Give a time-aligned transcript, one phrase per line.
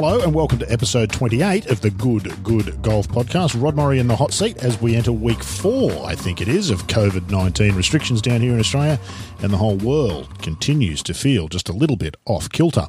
[0.00, 3.60] Hello and welcome to episode 28 of the Good Good Golf Podcast.
[3.60, 6.70] Rod Murray in the hot seat as we enter week four, I think it is,
[6.70, 9.00] of COVID 19 restrictions down here in Australia,
[9.42, 12.86] and the whole world continues to feel just a little bit off kilter.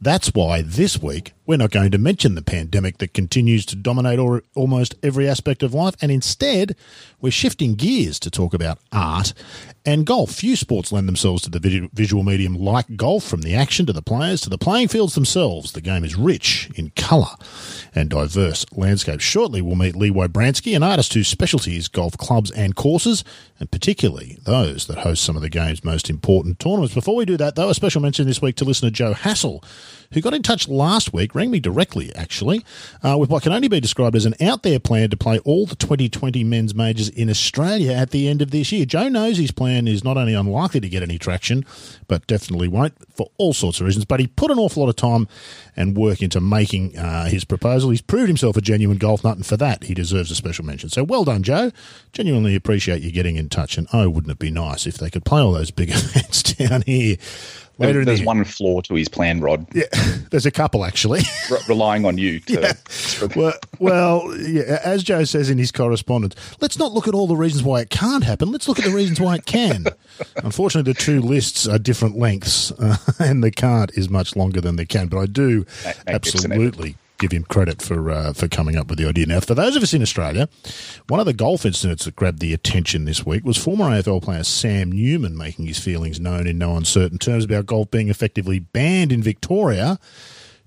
[0.00, 4.20] That's why this week we're not going to mention the pandemic that continues to dominate
[4.20, 6.76] or, almost every aspect of life, and instead
[7.20, 9.34] we're shifting gears to talk about art
[9.84, 10.32] and golf.
[10.32, 14.02] Few sports lend themselves to the visual medium like golf, from the action to the
[14.02, 15.72] players to the playing fields themselves.
[15.72, 17.34] The game is rich in colour
[17.94, 19.24] and diverse landscapes.
[19.24, 23.24] Shortly, we'll meet Lee Wybranski, an artist whose specialty is golf clubs and courses,
[23.62, 26.96] and particularly those that host some of the game's most important tournaments.
[26.96, 29.62] Before we do that, though, a special mention this week to listener Joe Hassel,
[30.10, 32.64] who got in touch last week, rang me directly actually,
[33.04, 35.64] uh, with what can only be described as an out there plan to play all
[35.64, 38.84] the 2020 men's majors in Australia at the end of this year.
[38.84, 41.64] Joe knows his plan is not only unlikely to get any traction,
[42.08, 44.04] but definitely won't for all sorts of reasons.
[44.04, 45.28] But he put an awful lot of time
[45.76, 47.90] and work into making uh, his proposal.
[47.90, 50.88] He's proved himself a genuine golf nut, and for that, he deserves a special mention.
[50.88, 51.70] So well done, Joe.
[52.12, 53.78] Genuinely appreciate you getting in touch.
[53.78, 56.82] And oh, wouldn't it be nice if they could play all those big events down
[56.82, 57.16] here?
[57.78, 59.66] Later there's the, one flaw to his plan, Rod.
[59.74, 59.84] Yeah,
[60.30, 61.20] there's a couple actually.
[61.50, 62.40] Re- relying on you.
[62.40, 63.28] To, yeah.
[63.34, 64.78] well, well, yeah.
[64.84, 67.90] As Joe says in his correspondence, let's not look at all the reasons why it
[67.90, 68.52] can't happen.
[68.52, 69.86] Let's look at the reasons why it can.
[70.36, 74.76] Unfortunately, the two lists are different lengths, uh, and the can't is much longer than
[74.76, 75.08] the can.
[75.08, 75.64] But I do
[76.06, 79.26] absolutely give him credit for uh, for coming up with the idea.
[79.26, 80.48] Now, for those of us in Australia,
[81.08, 84.42] one of the golf incidents that grabbed the attention this week was former AFL player
[84.42, 89.12] Sam Newman making his feelings known in no uncertain terms about golf being effectively banned
[89.12, 89.98] in Victoria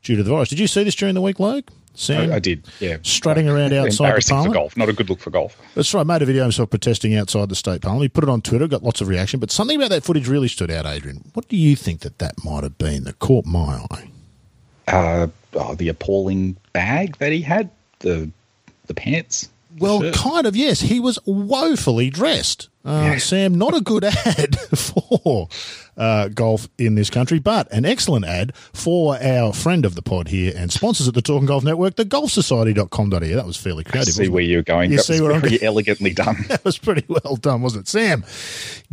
[0.02, 0.50] due to the virus.
[0.50, 1.70] Did you see this during the week, Luke?
[1.98, 2.66] Sam, I, I, did.
[2.80, 4.54] Yeah, strutting around outside the parliament.
[4.54, 4.78] for golf.
[4.78, 5.58] Not a good look for golf.
[5.76, 6.02] That's right.
[6.02, 8.04] I Made a video of himself protesting outside the state parliament.
[8.04, 8.68] He put it on Twitter.
[8.68, 9.40] Got lots of reaction.
[9.40, 11.32] But something about that footage really stood out, Adrian.
[11.34, 14.10] What do you think that that might have been that caught my eye?
[14.88, 17.70] Uh, oh, the appalling bag that he had,
[18.00, 18.30] the
[18.88, 19.50] the pants.
[19.78, 20.82] Well, kind of, yes.
[20.82, 22.70] He was woefully dressed.
[22.86, 25.48] Uh, Sam, not a good ad for
[25.98, 30.28] uh, golf in this country, but an excellent ad for our friend of the pod
[30.28, 33.20] here and sponsors at the Talking Golf Network, the golfsociety.com.au.
[33.20, 34.14] That was fairly creative.
[34.14, 34.92] I see where you're going.
[34.92, 36.46] You that see was pretty elegantly done.
[36.48, 37.90] that was pretty well done, wasn't it?
[37.90, 38.24] Sam,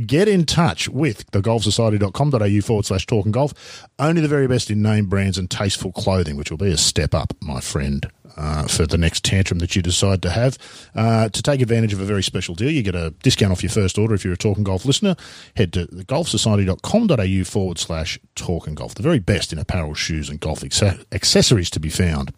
[0.07, 3.87] get in touch with the golfsociety.com.au forward slash talking golf.
[3.99, 7.15] Only the very best in name brands and tasteful clothing, which will be a step
[7.15, 10.59] up, my friend uh, for the next tantrum that you decide to have.
[10.95, 13.71] Uh, to take advantage of a very special deal, you get a discount off your
[13.71, 15.17] first order if you're a Talking Golf listener.
[15.57, 18.95] Head to golfsociety.com.au forward slash Talking Golf.
[18.95, 22.33] The very best in apparel, shoes, and golf accessories to be found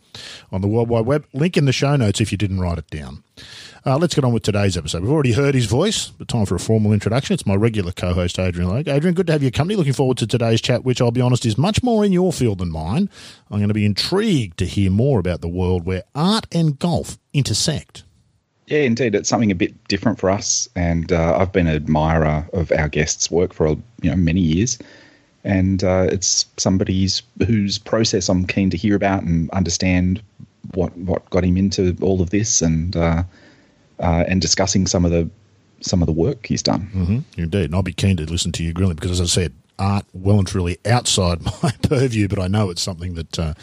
[0.52, 1.26] on the World Wide Web.
[1.32, 3.22] Link in the show notes if you didn't write it down.
[3.86, 5.02] Uh, let's get on with today's episode.
[5.02, 7.34] We've already heard his voice, but time for a formal introduction.
[7.34, 8.88] It's my regular co host, Adrian Logue.
[8.88, 9.76] Adrian, good to have your company.
[9.76, 12.58] Looking forward to today's chat, which I'll be honest is much more in your field
[12.58, 13.10] than mine.
[13.50, 17.18] I'm going to be intrigued to hear more about the world where art and golf
[17.32, 18.04] intersect.
[18.66, 22.48] Yeah, indeed, it's something a bit different for us, and uh, I've been an admirer
[22.54, 24.78] of our guests' work for you know many years,
[25.44, 30.22] and uh, it's somebody's whose process I'm keen to hear about and understand
[30.74, 33.22] what what got him into all of this, and uh,
[34.00, 35.28] uh, and discussing some of the
[35.80, 36.90] some of the work he's done.
[36.94, 37.42] Mm-hmm.
[37.42, 40.06] Indeed, and I'll be keen to listen to you grilling because, as I said, art
[40.12, 43.54] well and truly outside my purview, but I know it's something that uh,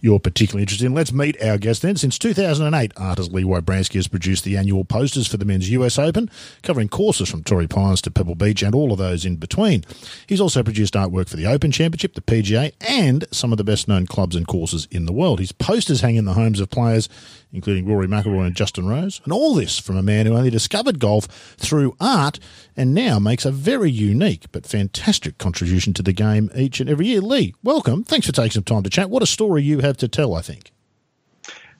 [0.00, 0.94] you're particularly interested in.
[0.94, 1.96] Let's meet our guest then.
[1.96, 6.30] Since 2008, artist Lee Wybranski has produced the annual posters for the Men's US Open,
[6.62, 9.84] covering courses from Torrey Pines to Pebble Beach and all of those in between.
[10.26, 13.88] He's also produced artwork for the Open Championship, the PGA, and some of the best
[13.88, 15.40] known clubs and courses in the world.
[15.40, 17.08] His posters hang in the homes of players
[17.56, 19.22] including Rory McIlroy and Justin Rose.
[19.24, 21.24] And all this from a man who only discovered golf
[21.56, 22.38] through art
[22.76, 27.06] and now makes a very unique but fantastic contribution to the game each and every
[27.06, 27.22] year.
[27.22, 28.04] Lee, welcome.
[28.04, 29.08] Thanks for taking some time to chat.
[29.08, 30.70] What a story you have to tell, I think.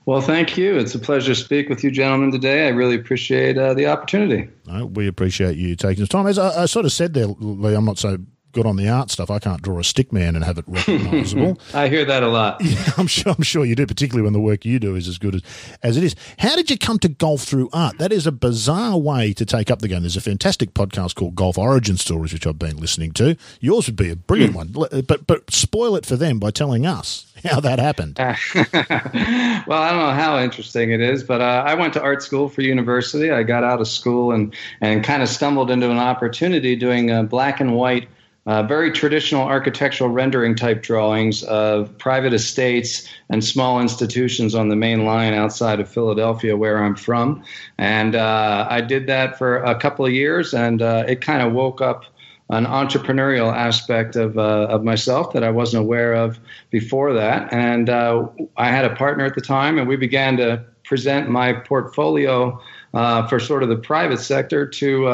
[0.06, 0.78] Well, thank you.
[0.78, 2.66] It's a pleasure to speak with you gentlemen today.
[2.66, 4.48] I really appreciate uh, the opportunity.
[4.66, 6.26] No, we appreciate you taking the time.
[6.26, 8.18] As I, I, sort of said there, Lee, I'm not so
[8.56, 9.30] good on the art stuff.
[9.30, 11.60] I can't draw a stick man and have it recognisable.
[11.74, 12.60] I hear that a lot.
[12.66, 13.34] Yeah, I'm sure.
[13.36, 15.42] I'm sure you do, particularly when the work you do is as good as,
[15.82, 16.16] as it is.
[16.38, 17.98] How did you come to golf through art?
[17.98, 20.00] That is a bizarre way to take up the game.
[20.00, 23.36] There's a fantastic podcast called Golf Origin Stories, which I've been listening to.
[23.60, 27.32] Yours would be a brilliant one, but but spoil it for them by telling us
[27.44, 28.16] how that happened.
[28.18, 32.48] well, I don't know how interesting it is, but uh, I went to art school
[32.48, 33.30] for university.
[33.30, 37.22] I got out of school and and kind of stumbled into an opportunity doing uh,
[37.22, 38.08] black and white
[38.46, 44.76] uh, very traditional architectural rendering type drawings of private estates and small institutions on the
[44.76, 47.42] main line outside of Philadelphia, where I'm from.
[47.78, 51.52] And uh, I did that for a couple of years, and uh, it kind of
[51.52, 52.04] woke up
[52.50, 56.38] an entrepreneurial aspect of uh, of myself that I wasn't aware of
[56.70, 57.52] before that.
[57.52, 61.52] And uh, I had a partner at the time, and we began to present my
[61.52, 62.60] portfolio
[62.94, 65.08] uh, for sort of the private sector to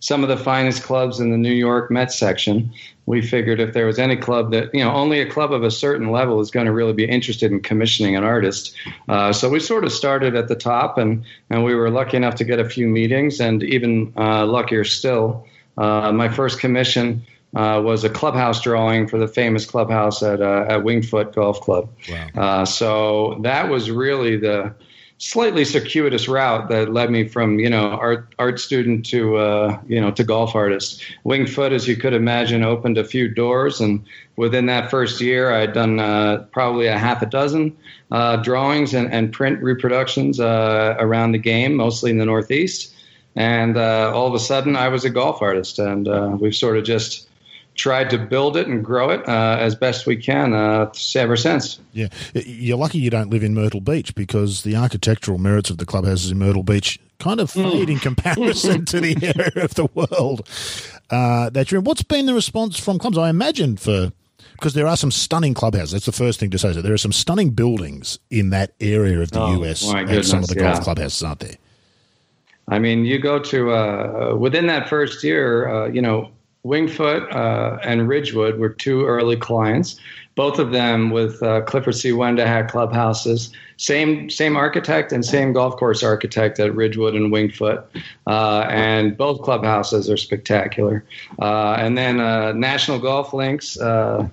[0.00, 2.70] some of the finest clubs in the New York Mets section.
[3.06, 5.70] We figured if there was any club that, you know, only a club of a
[5.70, 8.74] certain level is going to really be interested in commissioning an artist.
[9.08, 12.34] Uh, so we sort of started at the top, and, and we were lucky enough
[12.36, 15.46] to get a few meetings, and even uh, luckier still.
[15.78, 20.66] Uh, my first commission uh, was a clubhouse drawing for the famous clubhouse at, uh,
[20.68, 21.88] at Winged-Foot Golf Club.
[22.10, 22.28] Wow.
[22.34, 24.74] Uh, so that was really the
[25.18, 30.00] slightly circuitous route that led me from you know art art student to uh, you
[30.00, 31.02] know to golf artist.
[31.24, 34.04] Winged-Foot, as you could imagine, opened a few doors, and
[34.36, 37.76] within that first year, I had done uh, probably a half a dozen
[38.10, 42.94] uh, drawings and, and print reproductions uh, around the game, mostly in the Northeast.
[43.34, 46.78] And uh, all of a sudden, I was a golf artist, and uh, we've sort
[46.78, 47.25] of just
[47.76, 51.78] tried to build it and grow it uh, as best we can uh, ever since.
[51.92, 55.86] Yeah, you're lucky you don't live in Myrtle Beach because the architectural merits of the
[55.86, 60.48] clubhouses in Myrtle Beach kind of fade in comparison to the area of the world
[61.10, 61.84] uh, that you're in.
[61.84, 63.18] What's been the response from clubs?
[63.18, 64.12] I imagine for
[64.52, 65.92] because there are some stunning clubhouses.
[65.92, 66.72] That's the first thing to say.
[66.72, 70.48] So there are some stunning buildings in that area of the oh, US some of
[70.48, 71.56] the golf clubhouses, aren't there?
[72.68, 76.30] I mean, you go to uh, within that first year, uh, you know,
[76.66, 80.00] Winged-Foot uh, and Ridgewood were two early clients,
[80.34, 82.10] both of them with uh, Clifford C.
[82.10, 83.52] Wendehack clubhouses.
[83.78, 87.84] Same same architect and same golf course architect at Ridgewood and Winged-Foot,
[88.26, 91.04] uh, and both clubhouses are spectacular.
[91.38, 94.28] Uh, and then uh, National Golf Links, uh,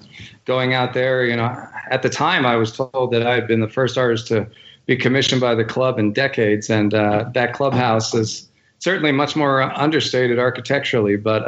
[0.46, 1.26] going out there.
[1.26, 1.56] You know,
[1.92, 4.48] at the time I was told that I had been the first artist to
[4.86, 8.50] be commissioned by the club in decades, and that clubhouse is
[8.80, 11.44] certainly much more understated architecturally, but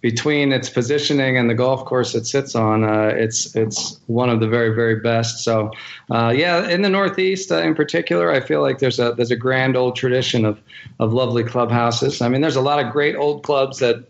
[0.00, 4.40] between its positioning and the golf course it sits on, uh, it's it's one of
[4.40, 5.42] the very very best.
[5.42, 5.72] So,
[6.10, 9.36] uh, yeah, in the Northeast uh, in particular, I feel like there's a there's a
[9.36, 10.60] grand old tradition of
[11.00, 12.20] of lovely clubhouses.
[12.20, 14.04] I mean, there's a lot of great old clubs that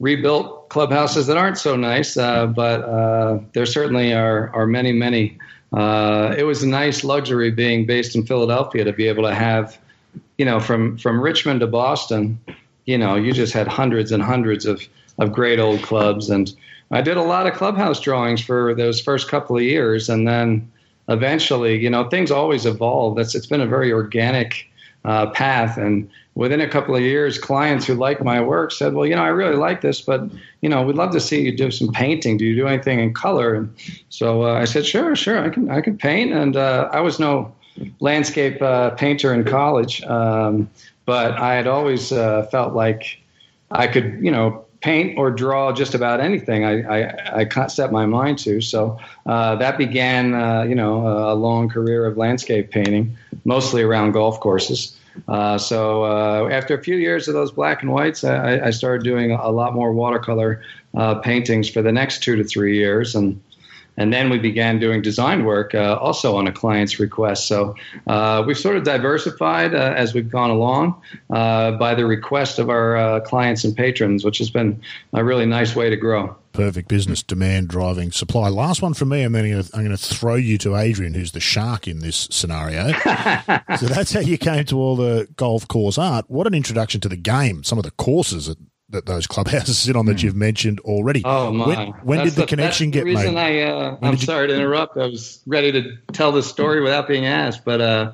[0.00, 5.38] rebuilt clubhouses that aren't so nice, uh, but uh, there certainly are are many many.
[5.72, 9.78] Uh, it was a nice luxury being based in Philadelphia to be able to have,
[10.38, 12.40] you know, from from Richmond to Boston,
[12.88, 14.80] you know, you just had hundreds and hundreds of
[15.18, 16.30] of great old clubs.
[16.30, 16.54] And
[16.90, 20.70] I did a lot of clubhouse drawings for those first couple of years, and then
[21.08, 23.16] eventually, you know, things always evolve.
[23.16, 24.68] That's it's been a very organic
[25.04, 29.06] uh, path, and within a couple of years, clients who like my work said, "Well,
[29.06, 30.22] you know, I really like this, but
[30.62, 32.38] you know, we'd love to see you do some painting.
[32.38, 33.74] Do you do anything in color?" And
[34.08, 37.18] so uh, I said, "Sure, sure, I can, I can paint." And uh, I was
[37.18, 37.54] no
[38.00, 40.70] landscape uh, painter in college, um,
[41.04, 43.20] but I had always uh, felt like
[43.70, 48.06] I could, you know, paint or draw just about anything I, I, I set my
[48.06, 48.60] mind to.
[48.60, 54.12] So uh, that began, uh, you know, a long career of landscape painting, mostly around
[54.12, 54.96] golf courses.
[55.26, 59.02] Uh, so uh, after a few years of those black and whites, I, I started
[59.02, 60.62] doing a lot more watercolor
[60.96, 63.40] uh, paintings for the next two to three years, and
[63.98, 67.46] and then we began doing design work uh, also on a client's request.
[67.48, 67.74] So
[68.06, 71.00] uh, we've sort of diversified uh, as we've gone along
[71.30, 74.80] uh, by the request of our uh, clients and patrons, which has been
[75.12, 76.34] a really nice way to grow.
[76.52, 78.48] Perfect business, demand driving supply.
[78.48, 81.40] Last one from me, and then I'm going to throw you to Adrian, who's the
[81.40, 82.92] shark in this scenario.
[83.78, 86.24] so that's how you came to all the golf course art.
[86.28, 87.62] What an introduction to the game!
[87.62, 88.48] Some of the courses
[88.90, 90.26] that those clubhouses sit on that hmm.
[90.26, 91.22] you've mentioned already.
[91.24, 91.66] Oh my!
[91.66, 93.64] When, when did the, the connection get the reason made?
[93.64, 94.54] I, uh, I'm sorry you...
[94.54, 94.96] to interrupt.
[94.96, 98.12] I was ready to tell the story without being asked, but uh,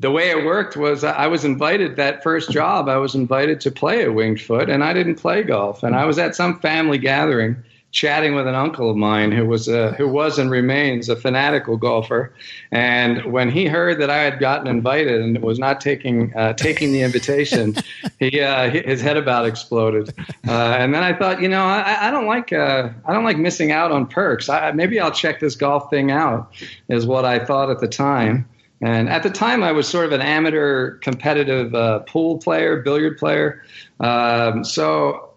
[0.00, 2.88] the way it worked was I was invited that first job.
[2.88, 5.82] I was invited to play at Winged-Foot, and I didn't play golf.
[5.82, 9.66] And I was at some family gathering, chatting with an uncle of mine who was
[9.68, 12.32] a, who was and remains a fanatical golfer.
[12.70, 16.92] And when he heard that I had gotten invited and was not taking uh, taking
[16.92, 17.74] the invitation,
[18.18, 20.14] he uh, his head about exploded.
[20.46, 23.38] Uh, and then I thought, you know, I, I don't like uh, I don't like
[23.38, 24.48] missing out on perks.
[24.48, 26.52] I, maybe I'll check this golf thing out,
[26.88, 28.48] is what I thought at the time.
[28.82, 33.18] And at the time, I was sort of an amateur competitive uh, pool player, billiard
[33.18, 33.62] player.
[33.98, 35.29] Um, so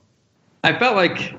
[0.63, 1.33] I felt like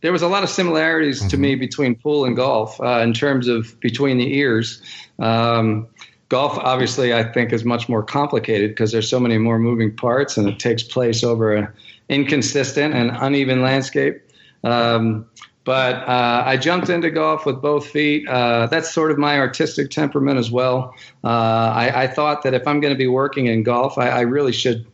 [0.00, 1.28] there was a lot of similarities mm-hmm.
[1.28, 4.80] to me between pool and golf uh, in terms of between the ears.
[5.18, 5.86] Um,
[6.30, 10.38] golf, obviously, I think is much more complicated because there's so many more moving parts
[10.38, 11.68] and it takes place over an
[12.08, 14.22] inconsistent and uneven landscape.
[14.64, 15.26] Um,
[15.64, 18.26] but uh, I jumped into golf with both feet.
[18.28, 20.94] Uh, that's sort of my artistic temperament as well.
[21.22, 24.20] Uh, I, I, thought that if I'm going to be working in golf, I, I
[24.22, 24.86] really should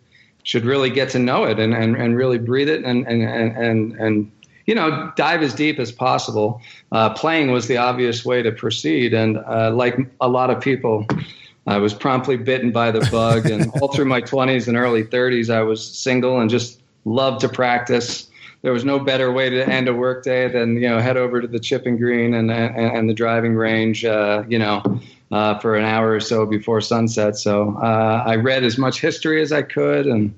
[0.46, 3.92] should really get to know it and, and, and really breathe it and, and, and,
[3.94, 4.30] and,
[4.66, 6.62] you know, dive as deep as possible.
[6.92, 9.12] Uh, playing was the obvious way to proceed.
[9.12, 11.04] And uh, like a lot of people,
[11.66, 13.46] I was promptly bitten by the bug.
[13.50, 17.48] And all through my 20s and early 30s, I was single and just loved to
[17.48, 18.30] practice.
[18.62, 21.46] There was no better way to end a workday than you know head over to
[21.46, 24.04] the chipping green and and, and the driving range.
[24.04, 24.82] Uh, you know,
[25.32, 27.36] uh, for an hour or so before sunset.
[27.36, 30.06] So uh, I read as much history as I could.
[30.06, 30.36] And,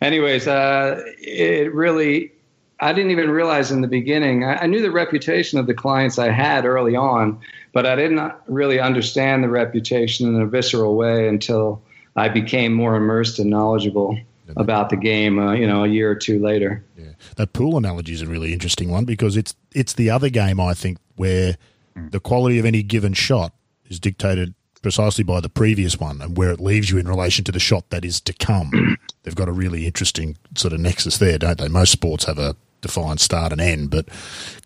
[0.00, 2.32] anyways, uh, it really,
[2.80, 6.18] I didn't even realize in the beginning, I, I, knew the reputation of the clients
[6.18, 7.38] I had early on,
[7.72, 11.82] but I didn't really understand the reputation in a visceral way until
[12.16, 14.18] I became more immersed and knowledgeable
[14.56, 16.84] about the game, uh, you know, a year or two later.
[16.96, 17.12] Yeah.
[17.36, 20.74] That pool analogy is a really interesting one because it's it's the other game I
[20.74, 21.56] think where
[21.96, 23.54] the quality of any given shot
[23.88, 27.50] is dictated precisely by the previous one and where it leaves you in relation to
[27.50, 28.98] the shot that is to come.
[29.22, 31.68] They've got a really interesting sort of nexus there, don't they?
[31.68, 34.06] Most sports have a defined start and end, but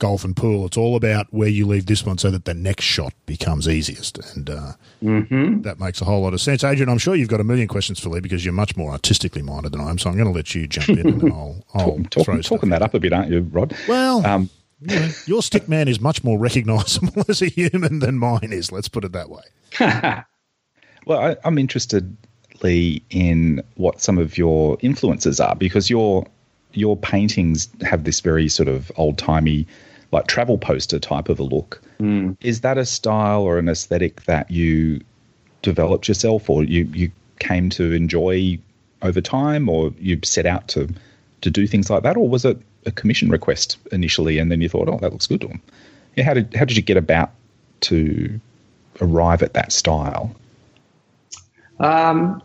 [0.01, 2.85] golf and pool, it's all about where you leave this one so that the next
[2.85, 4.19] shot becomes easiest.
[4.35, 5.63] And uh, mm-hmm.
[5.63, 6.65] that makes a whole lot of sense.
[6.65, 9.43] Adrian, I'm sure you've got a million questions for Lee because you're much more artistically
[9.43, 11.97] minded than I am, so I'm going to let you jump in and I'll, I'll
[12.11, 13.73] Talk, talking, talking that up a bit, aren't you, Rod?
[13.87, 18.19] Well, um, you know, your stick man is much more recognisable as a human than
[18.19, 18.71] mine is.
[18.71, 19.43] Let's put it that way.
[21.07, 22.17] well, I, I'm interested,
[22.63, 26.27] Lee, in what some of your influences are because your
[26.73, 29.67] your paintings have this very sort of old timey,
[30.13, 31.83] like travel poster type of a look.
[31.99, 32.37] Mm.
[32.41, 35.01] Is that a style or an aesthetic that you
[35.63, 38.59] developed yourself, or you you came to enjoy
[39.03, 40.89] over time, or you set out to
[41.41, 44.69] to do things like that, or was it a commission request initially, and then you
[44.69, 45.61] thought, oh, that looks good to them.
[46.17, 47.31] Yeah, how did how did you get about
[47.83, 48.41] to
[49.01, 50.35] arrive at that style?
[51.81, 52.43] Um,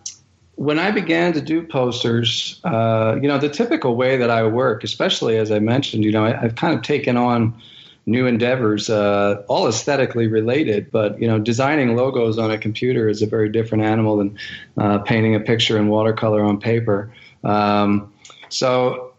[0.55, 4.83] when I began to do posters, uh, you know, the typical way that I work,
[4.83, 7.59] especially as I mentioned, you know, I, have kind of taken on
[8.05, 10.91] new endeavors, uh, all aesthetically related.
[10.91, 14.37] But you know, designing logos on a computer is a very different animal than
[14.77, 17.11] uh, painting a picture in watercolor on paper.
[17.43, 18.13] Um,
[18.49, 19.13] so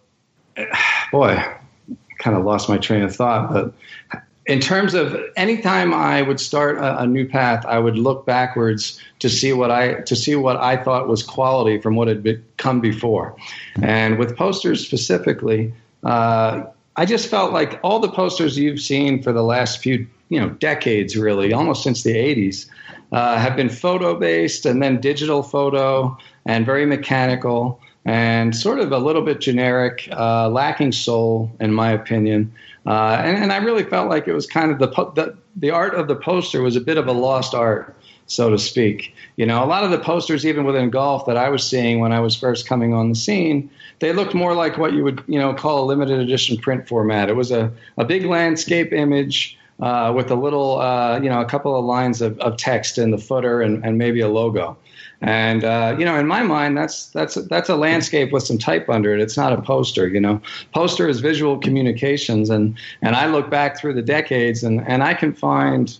[1.14, 3.52] boy, I kind of lost my train of thought.
[3.52, 3.72] But
[4.46, 9.00] in terms of anytime I would start a, a, new path, I would look backwards
[9.20, 12.80] to see what I to see what I thought was quality from what had come
[12.80, 13.36] before.
[13.80, 16.64] And with posters specifically, uh,
[16.96, 20.50] I just felt like all the posters you've seen for the last few you know
[20.50, 22.66] decades, really, almost since the '80s,
[23.12, 28.92] uh, have been photo based and then digital photo and very mechanical and sort of
[28.92, 32.52] a little bit generic, uh, lacking soul, in my opinion.
[32.86, 35.94] Uh, and, and, I really felt like it was kind of the, the the art
[35.94, 37.96] of the poster was a bit of a lost art,
[38.26, 39.14] so to speak.
[39.36, 42.12] You know, a lot of the posters, even within golf, that I was seeing when
[42.12, 43.70] I was first coming on the scene,
[44.00, 47.30] they looked more like what you would you know call a limited edition print format.
[47.30, 49.58] It was a, a big landscape image.
[49.80, 53.10] Uh, with a little, uh, you know, a couple of lines of, of text in
[53.10, 54.76] the footer and, and maybe a logo.
[55.20, 58.88] And uh, you know, in my mind, that's that's that's a landscape with some type
[58.88, 59.20] under it.
[59.20, 60.06] It's not a poster.
[60.08, 60.40] You know,
[60.72, 65.14] poster is visual communications, and and I look back through the decades, and and I
[65.14, 65.96] can find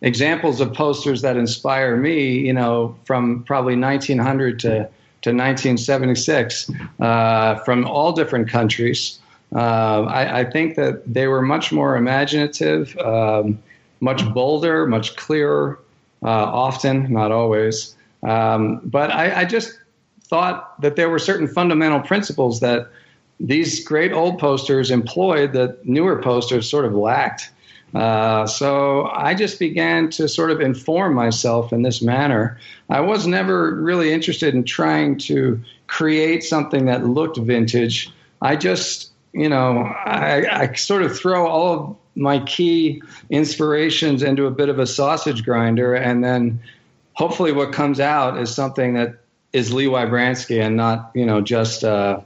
[0.00, 2.38] examples of posters that inspire me.
[2.38, 4.88] You know, from probably 1900 to
[5.22, 6.70] to 1976,
[7.00, 9.18] uh, from all different countries.
[9.54, 13.58] Uh, I, I, think that they were much more imaginative, um,
[14.00, 15.80] much bolder, much clearer,
[16.22, 17.96] uh, often, not always.
[18.22, 19.78] Um, but I, I, just
[20.22, 22.90] thought that there were certain fundamental principles that
[23.38, 27.50] these great old posters employed that newer posters sort of lacked.
[27.94, 32.58] Uh, so I just began to sort of inform myself in this manner.
[32.90, 38.12] I was never really interested in trying to create something that looked vintage.
[38.42, 44.46] I just, you know, I, I sort of throw all of my key inspirations into
[44.46, 46.60] a bit of a sausage grinder and then
[47.18, 49.16] hopefully what comes out is something that
[49.52, 52.20] is Lee Wybranski and not you know just uh,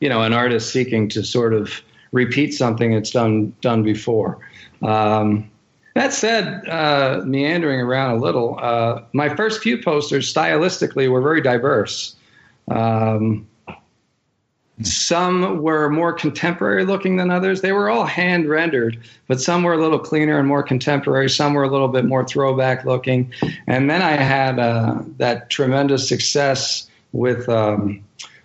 [0.00, 1.80] you know an artist seeking to sort of
[2.12, 4.38] repeat something that's done done before.
[4.82, 5.50] Um,
[5.94, 11.40] that said, uh, meandering around a little, uh, my first few posters stylistically were very
[11.40, 12.16] diverse.
[12.68, 13.46] Um,
[14.82, 17.60] some were more contemporary looking than others.
[17.60, 21.30] They were all hand rendered, but some were a little cleaner and more contemporary.
[21.30, 23.32] Some were a little bit more throwback looking.
[23.68, 28.04] And then I had uh, that tremendous success with um,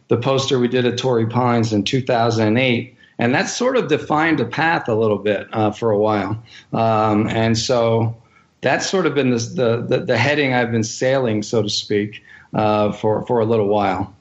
[0.09, 2.95] the poster we did at Torrey Pines in 2008.
[3.17, 6.41] And that sort of defined a path a little bit uh, for a while.
[6.73, 8.15] Um, and so
[8.61, 12.91] that's sort of been the, the, the, heading I've been sailing, so to speak, uh,
[12.91, 14.13] for, for a little while.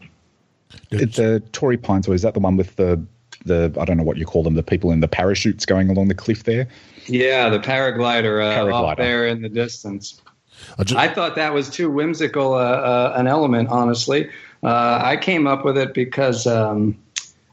[0.91, 3.03] The Torrey Pines, or is that the one with the
[3.45, 6.09] the I don't know what you call them, the people in the parachutes going along
[6.09, 6.69] the cliff there?
[7.07, 8.73] Yeah, the paraglider, uh, paraglider.
[8.73, 10.21] off there in the distance.
[10.79, 14.29] I, just, I thought that was too whimsical uh, uh, an element, honestly.
[14.63, 16.99] Uh, I came up with it because, um,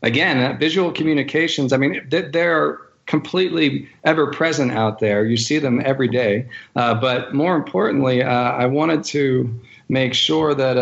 [0.01, 1.72] again, uh, visual communications.
[1.72, 5.25] I mean, they're completely ever present out there.
[5.25, 6.50] You see them every day.
[6.75, 10.74] Uh, but more importantly, I wanted to make sure that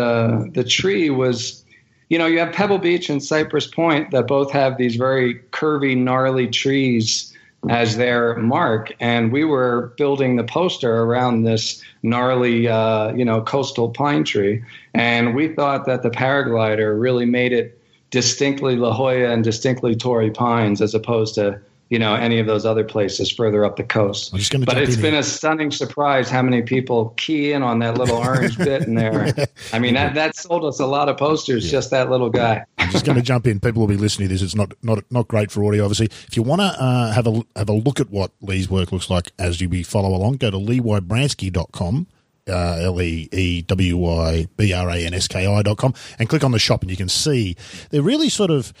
[0.54, 1.63] the tree was
[2.08, 5.96] you know, you have Pebble Beach and Cypress Point that both have these very curvy,
[5.96, 7.34] gnarly trees
[7.70, 13.40] as their mark, and we were building the poster around this gnarly, uh, you know,
[13.40, 17.80] coastal pine tree, and we thought that the paraglider really made it
[18.10, 22.64] distinctly La Jolla and distinctly Torrey Pines, as opposed to you know any of those
[22.64, 24.32] other places further up the coast.
[24.32, 25.20] but it's been here.
[25.20, 29.34] a stunning surprise how many people key in on that little orange bit in there.
[29.72, 31.64] I mean that that sold us a lot of posters.
[31.64, 31.72] Yeah.
[31.72, 32.64] Just that little guy.
[32.78, 33.60] I'm just going to jump in.
[33.60, 34.42] People will be listening to this.
[34.42, 36.06] It's not not not great for audio, obviously.
[36.06, 39.10] If you want to uh, have a have a look at what Lee's work looks
[39.10, 42.06] like as you be follow along, go to leewybranski.com
[42.48, 45.94] uh, L E E W Y B R A N S K I dot com
[46.18, 47.56] and click on the shop and you can see
[47.90, 48.72] they're really sort of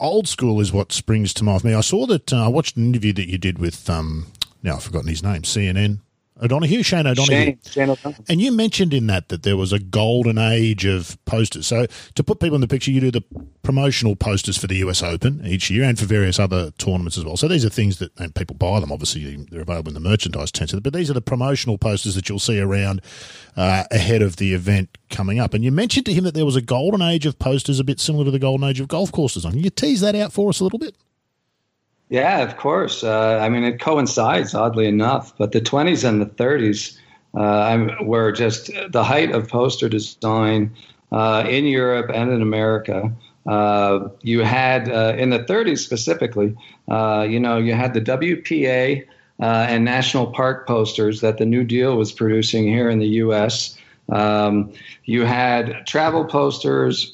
[0.00, 1.74] old school is what springs to mind for me.
[1.74, 4.26] I saw that uh, I watched an interview that you did with um,
[4.62, 6.00] now I've forgotten his name, CNN
[6.42, 7.26] O'Donoghue, Shane O'Donoghue.
[7.26, 8.24] Shane, Shane O'Donoghue.
[8.28, 11.66] And you mentioned in that that there was a golden age of posters.
[11.66, 13.24] So to put people in the picture, you do the
[13.62, 17.36] promotional posters for the US Open each year and for various other tournaments as well.
[17.36, 20.52] So these are things that, and people buy them, obviously, they're available in the merchandise
[20.52, 20.72] tent.
[20.82, 23.02] But these are the promotional posters that you'll see around
[23.56, 25.54] uh, ahead of the event coming up.
[25.54, 28.00] And you mentioned to him that there was a golden age of posters a bit
[28.00, 29.44] similar to the golden age of golf courses.
[29.44, 30.94] Can you tease that out for us a little bit?
[32.08, 33.04] Yeah, of course.
[33.04, 36.98] Uh, I mean, it coincides, oddly enough, but the 20s and the 30s
[37.34, 40.74] uh, were just the height of poster design
[41.12, 43.12] uh, in Europe and in America.
[43.46, 46.56] Uh, you had, uh, in the 30s specifically,
[46.88, 49.06] uh, you know, you had the WPA
[49.38, 53.76] and National Park posters that the New Deal was producing here in the U.S.
[54.10, 54.72] Um,
[55.04, 57.12] you had travel posters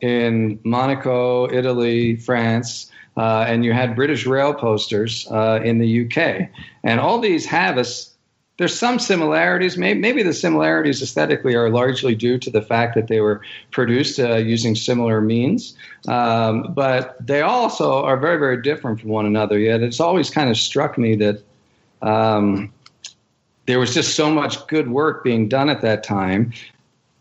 [0.00, 6.48] in Monaco, Italy, France uh, and you had British rail posters uh, in the UK.
[6.84, 8.14] And all these have us.
[8.58, 9.76] There's some similarities.
[9.76, 13.40] Maybe, maybe, the similarities aesthetically are largely due to the fact that they were
[13.72, 15.76] produced uh, using similar means.
[16.06, 19.58] Um, but they also are very, very different from one another.
[19.58, 21.42] Yet it's always kind of struck me that
[22.02, 22.72] um,
[23.66, 26.52] there was just so much good work being done at that time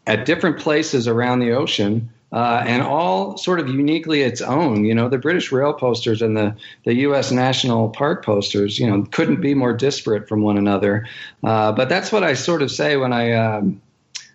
[0.05, 4.83] at different places around the ocean uh, and all sort of uniquely its own.
[4.83, 7.31] You know, the British rail posters and the, the U.S.
[7.31, 11.07] National Park posters, you know, couldn't be more disparate from one another.
[11.43, 13.33] Uh, but that's what I sort of say when I.
[13.33, 13.81] Um,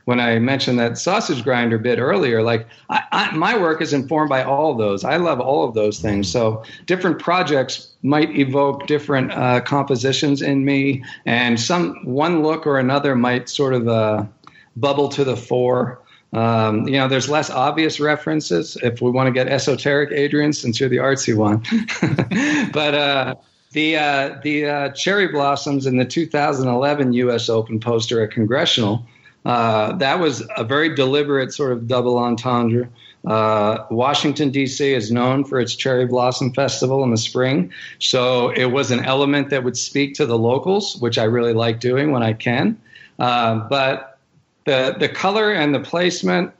[0.04, 4.30] when I mentioned that sausage grinder bit earlier, like I, I, my work is informed
[4.30, 5.04] by all of those.
[5.04, 6.28] I love all of those things.
[6.28, 12.80] So different projects might evoke different uh, compositions in me, and some one look or
[12.80, 14.24] another might sort of uh,
[14.76, 16.01] bubble to the fore.
[16.32, 20.80] Um, you know, there's less obvious references if we want to get esoteric, Adrian, since
[20.80, 21.62] you're the artsy one.
[22.72, 23.34] but uh,
[23.72, 27.48] the uh, the uh, cherry blossoms in the 2011 U.S.
[27.48, 29.04] Open poster at Congressional.
[29.44, 32.88] Uh, that was a very deliberate sort of double entendre.
[33.24, 34.92] Uh, Washington, D.C.
[34.92, 37.72] is known for its Cherry Blossom Festival in the spring.
[37.98, 41.80] So it was an element that would speak to the locals, which I really like
[41.80, 42.80] doing when I can.
[43.18, 44.11] Uh, but
[44.64, 46.52] the the color and the placement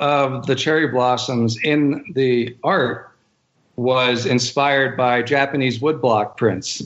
[0.00, 3.10] of the cherry blossoms in the art
[3.76, 6.82] was inspired by Japanese woodblock prints.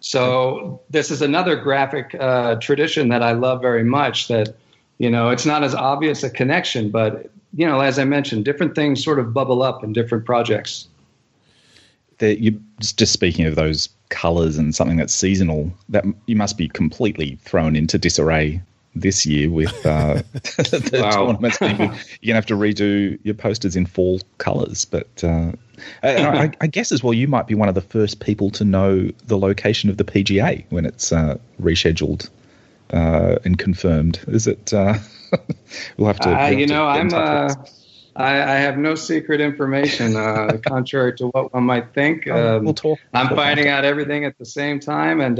[0.00, 4.28] So this is another graphic uh, tradition that I love very much.
[4.28, 4.54] That
[4.98, 8.74] you know, it's not as obvious a connection, but you know, as I mentioned, different
[8.74, 10.88] things sort of bubble up in different projects.
[12.18, 16.68] The, you just speaking of those colors and something that's seasonal, that you must be
[16.68, 18.60] completely thrown into disarray
[18.94, 21.26] this year with uh, the wow.
[21.26, 21.58] tournaments.
[21.60, 24.84] You're going to have to redo your posters in fall colours.
[24.84, 25.52] But uh,
[26.02, 29.10] I, I, guess as well, you might be one of the first people to know
[29.26, 32.28] the location of the PGA when it's uh, rescheduled
[32.92, 34.20] uh, and confirmed.
[34.28, 34.72] Is it?
[34.72, 34.98] Uh,
[35.96, 36.30] we'll have to.
[36.30, 37.12] Uh, you know, I'm.
[38.16, 40.14] I, I, have no secret information,
[40.62, 42.26] contrary to what one might think.
[42.26, 42.98] Um, we'll talk.
[43.14, 45.38] I'm finding out everything at the same time, and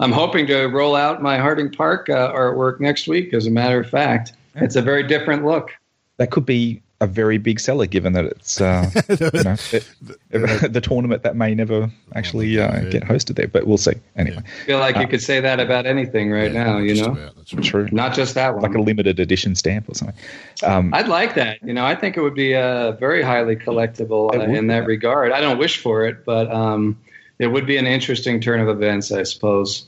[0.00, 3.32] I'm hoping to roll out my Harding Park uh, artwork next week.
[3.32, 5.70] As a matter of fact, it's a very different look.
[6.16, 9.88] That could be a very big seller, given that it's uh, you know, it,
[10.72, 13.48] the tournament that may never actually uh, get hosted there.
[13.48, 13.94] But we'll see.
[14.16, 16.78] Anyway, I feel like you uh, could say that about anything right yeah, now.
[16.78, 17.88] You know, about, that's true.
[17.92, 20.16] Not just that one, like a limited edition stamp or something.
[20.62, 21.62] Um, I'd like that.
[21.62, 25.32] You know, I think it would be uh, very highly collectible uh, in that regard.
[25.32, 26.98] I don't wish for it, but um,
[27.38, 29.86] it would be an interesting turn of events, I suppose.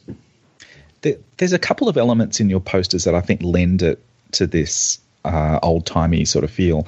[1.37, 4.99] There's a couple of elements in your posters that I think lend it to this
[5.25, 6.87] uh, old timey sort of feel.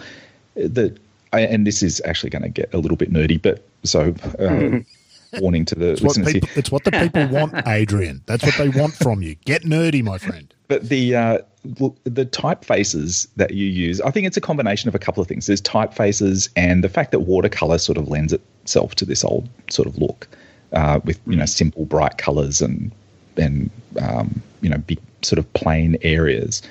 [0.56, 0.98] That
[1.32, 4.80] and this is actually going to get a little bit nerdy, but so uh,
[5.40, 6.58] warning to the it's listeners what people, here.
[6.58, 8.22] It's what the people want, Adrian.
[8.26, 9.36] That's what they want from you.
[9.44, 10.52] Get nerdy, my friend.
[10.66, 14.98] But the uh, the typefaces that you use, I think it's a combination of a
[14.98, 15.46] couple of things.
[15.46, 19.86] There's typefaces and the fact that watercolor sort of lends itself to this old sort
[19.86, 20.26] of look
[20.72, 22.92] uh, with you know simple bright colors and
[23.36, 26.62] and um, you know big sort of plain areas.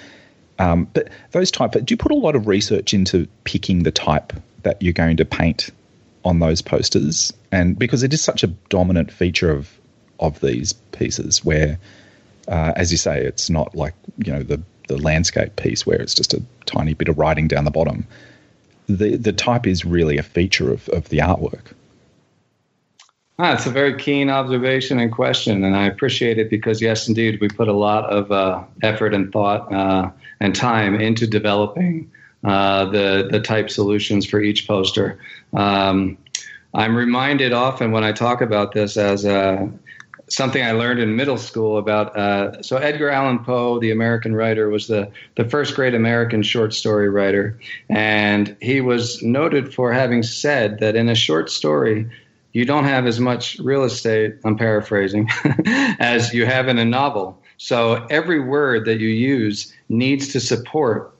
[0.59, 4.33] Um, but those type, do you put a lot of research into picking the type
[4.63, 5.69] that you're going to paint
[6.25, 7.31] on those posters?
[7.51, 9.71] And because it is such a dominant feature of
[10.19, 11.77] of these pieces, where,
[12.47, 16.13] uh, as you say, it's not like you know the the landscape piece where it's
[16.13, 18.07] just a tiny bit of writing down the bottom.
[18.87, 21.73] The the type is really a feature of, of the artwork.
[23.39, 27.39] Ah, it's a very keen observation and question, and I appreciate it because yes, indeed,
[27.39, 32.09] we put a lot of uh, effort and thought uh, and time into developing
[32.43, 35.19] uh, the the type solutions for each poster.
[35.53, 36.17] Um,
[36.73, 39.67] I'm reminded often when I talk about this as uh,
[40.29, 42.17] something I learned in middle school about.
[42.17, 46.73] Uh, so Edgar Allan Poe, the American writer, was the the first great American short
[46.73, 52.09] story writer, and he was noted for having said that in a short story.
[52.53, 55.29] You don't have as much real estate, I'm paraphrasing,
[55.99, 57.41] as you have in a novel.
[57.57, 61.15] So every word that you use needs to support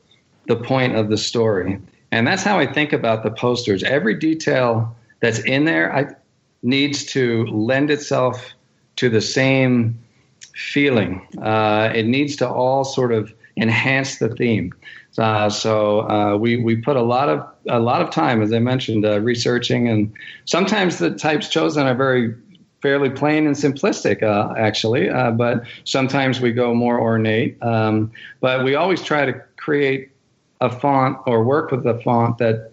[0.48, 1.80] the point of the story.
[2.12, 3.84] And that's how I think about the posters.
[3.84, 6.16] Every detail that's in there I,
[6.64, 8.54] needs to lend itself
[8.98, 10.00] to the same
[10.56, 11.28] feeling.
[11.42, 14.74] Uh, it needs to all sort of enhance the theme.
[15.18, 18.60] Uh, so uh, we we put a lot of a lot of time, as I
[18.60, 20.14] mentioned, uh, researching, and
[20.46, 22.36] sometimes the types chosen are very
[22.82, 25.10] fairly plain and simplistic, uh, actually.
[25.10, 27.62] Uh, but sometimes we go more ornate.
[27.64, 30.12] Um, but we always try to create
[30.62, 32.72] a font or work with a font that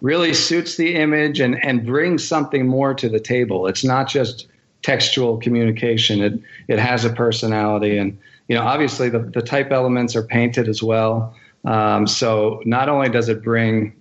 [0.00, 3.66] really suits the image and, and brings something more to the table.
[3.66, 4.46] It's not just
[4.82, 6.22] textual communication.
[6.22, 8.16] It it has a personality, and
[8.48, 11.34] you know, obviously the, the type elements are painted as well.
[11.64, 13.94] Um, so not only does it bring,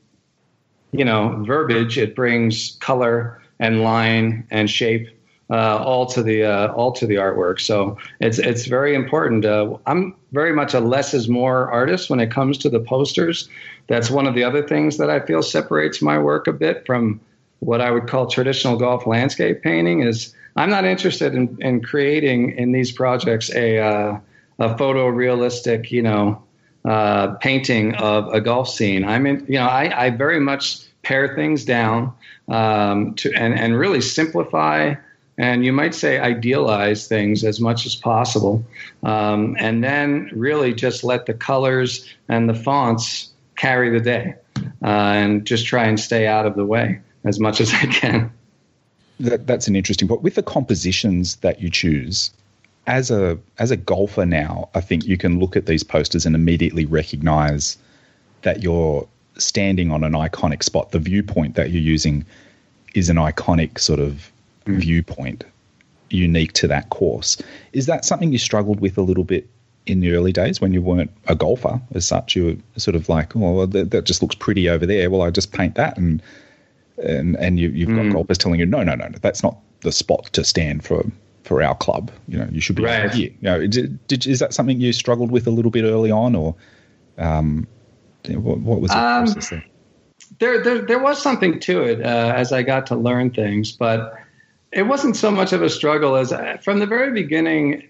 [0.91, 5.09] you know, verbiage, it brings color and line and shape
[5.49, 7.59] uh, all to the uh, all to the artwork.
[7.59, 9.45] So it's it's very important.
[9.45, 13.49] Uh, I'm very much a less is more artist when it comes to the posters.
[13.87, 17.21] That's one of the other things that I feel separates my work a bit from
[17.59, 20.01] what I would call traditional golf landscape painting.
[20.01, 24.19] Is I'm not interested in, in creating in these projects a uh,
[24.59, 26.43] a photorealistic, you know,
[26.85, 29.03] uh, painting of a golf scene.
[29.03, 32.13] I'm in, you know, I, I very much pare things down
[32.47, 34.95] um, to and, and really simplify
[35.37, 38.65] and you might say idealize things as much as possible,
[39.03, 44.33] um, and then really just let the colors and the fonts carry the day,
[44.83, 48.31] uh, and just try and stay out of the way as much as I can.
[49.19, 50.21] That, that's an interesting point.
[50.21, 52.31] With the compositions that you choose,
[52.87, 56.35] as a as a golfer now, I think you can look at these posters and
[56.35, 57.77] immediately recognize
[58.41, 60.91] that you're standing on an iconic spot.
[60.91, 62.25] The viewpoint that you're using
[62.95, 64.31] is an iconic sort of
[64.65, 64.79] mm.
[64.79, 65.43] viewpoint
[66.09, 67.37] unique to that course.
[67.73, 69.47] Is that something you struggled with a little bit
[69.85, 72.37] in the early days when you weren't a golfer as such?
[72.37, 75.09] You were sort of like, oh, well, that, that just looks pretty over there.
[75.09, 76.21] Well, I just paint that, and
[77.03, 78.13] and and you, have got mm.
[78.13, 81.05] golfers telling you, no, no, no, that's not the spot to stand for
[81.47, 82.11] for our club.
[82.27, 83.11] You know, you should be right.
[83.13, 83.29] here.
[83.29, 86.35] You know, did, did, is that something you struggled with a little bit early on,
[86.35, 86.55] or
[87.17, 87.67] um,
[88.27, 89.65] what, what was the um, process there?
[90.39, 94.15] There, there, there was something to it uh, as I got to learn things, but
[94.71, 97.87] it wasn't so much of a struggle as uh, from the very beginning.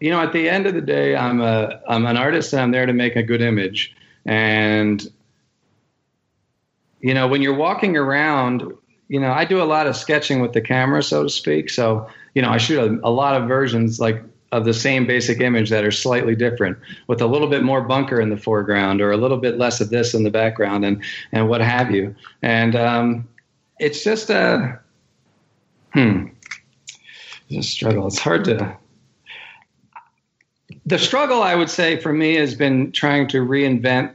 [0.00, 2.70] You know, at the end of the day, I'm a I'm an artist and I'm
[2.72, 3.94] there to make a good image.
[4.26, 5.06] And
[7.00, 8.72] you know, when you're walking around,
[9.08, 11.70] you know, I do a lot of sketching with the camera, so to speak.
[11.70, 15.40] So, you know, I shoot a, a lot of versions like of the same basic
[15.40, 19.12] image that are slightly different with a little bit more bunker in the foreground or
[19.12, 22.14] a little bit less of this in the background and and what have you.
[22.42, 23.28] And um,
[23.78, 24.78] it's just a
[25.92, 26.26] Hmm.
[27.48, 28.06] It's a struggle.
[28.06, 28.76] It's hard to.
[30.86, 34.12] The struggle, I would say, for me has been trying to reinvent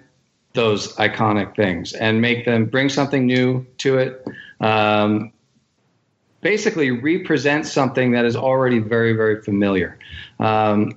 [0.54, 4.26] those iconic things and make them bring something new to it.
[4.62, 5.32] Um,
[6.46, 9.98] basically, represent something that is already very, very familiar.
[10.40, 10.96] Um,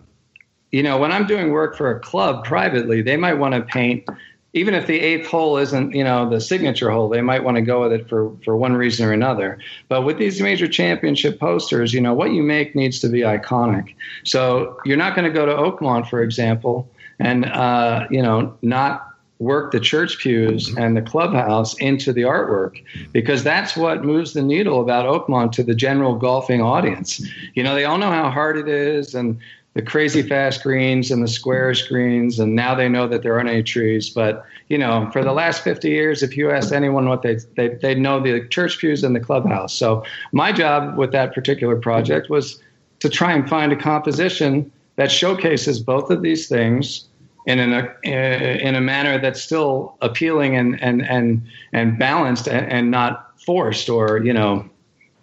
[0.72, 4.06] you know, when I'm doing work for a club privately, they might want to paint
[4.52, 7.62] even if the eighth hole isn't, you know, the signature hole, they might want to
[7.62, 9.58] go with it for, for one reason or another.
[9.88, 13.94] But with these major championship posters, you know, what you make needs to be iconic.
[14.24, 19.07] So you're not going to go to Oakmont, for example, and, uh, you know, not
[19.38, 24.42] work the church pews and the clubhouse into the artwork because that's what moves the
[24.42, 27.24] needle about Oakmont to the general golfing audience.
[27.55, 29.38] You know, they all know how hard it is and
[29.74, 33.48] the crazy fast greens and the square screens, and now they know that there aren't
[33.48, 34.11] any trees.
[34.11, 37.68] But you know, for the last 50 years, if you asked anyone what they they
[37.68, 39.72] they know the church pews and the clubhouse.
[39.72, 42.61] So my job with that particular project was
[42.98, 47.07] to try and find a composition that showcases both of these things
[47.48, 52.90] in a in a manner that's still appealing and and and and balanced and, and
[52.90, 54.68] not forced or you know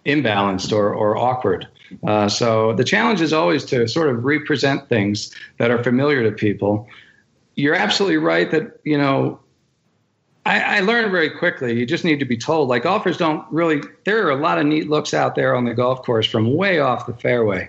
[0.04, 1.68] imbalanced or or awkward.
[2.04, 6.32] Uh, so the challenge is always to sort of represent things that are familiar to
[6.32, 6.88] people.
[7.54, 9.40] You're absolutely right that you know.
[10.44, 11.76] I, I learned very quickly.
[11.76, 12.68] You just need to be told.
[12.68, 13.82] Like golfers don't really.
[14.04, 16.78] There are a lot of neat looks out there on the golf course from way
[16.78, 17.68] off the fairway.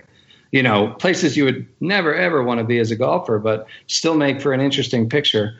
[0.50, 4.14] You know, places you would never ever want to be as a golfer, but still
[4.14, 5.58] make for an interesting picture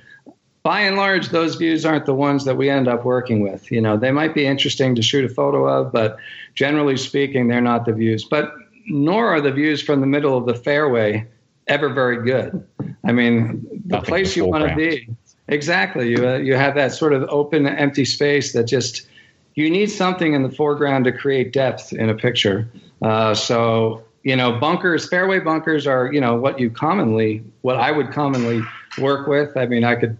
[0.68, 3.72] by and large, those views aren't the ones that we end up working with.
[3.72, 6.18] You know, they might be interesting to shoot a photo of, but
[6.54, 8.22] generally speaking, they're not the views.
[8.22, 8.52] But
[8.86, 11.26] nor are the views from the middle of the fairway
[11.68, 12.66] ever very good.
[13.06, 15.08] I mean, the Nothing place you want to be.
[15.48, 16.10] Exactly.
[16.10, 19.06] You, uh, you have that sort of open, empty space that just,
[19.54, 22.68] you need something in the foreground to create depth in a picture.
[23.00, 27.92] Uh, so, you know, bunkers, fairway bunkers are, you know, what you commonly, what I
[27.92, 28.62] would commonly
[28.98, 29.56] work with.
[29.56, 30.18] I mean, I could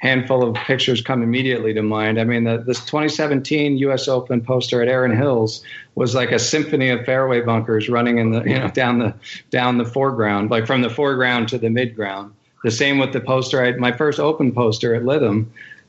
[0.00, 2.18] handful of pictures come immediately to mind.
[2.18, 4.08] I mean, the, this 2017 U.S.
[4.08, 5.62] Open poster at Erin Hills
[5.94, 9.14] was like a symphony of fairway bunkers running in the you know down the
[9.50, 12.32] down the foreground, like from the foreground to the midground.
[12.64, 13.64] The same with the poster.
[13.64, 15.46] I, my first Open poster at Lytham,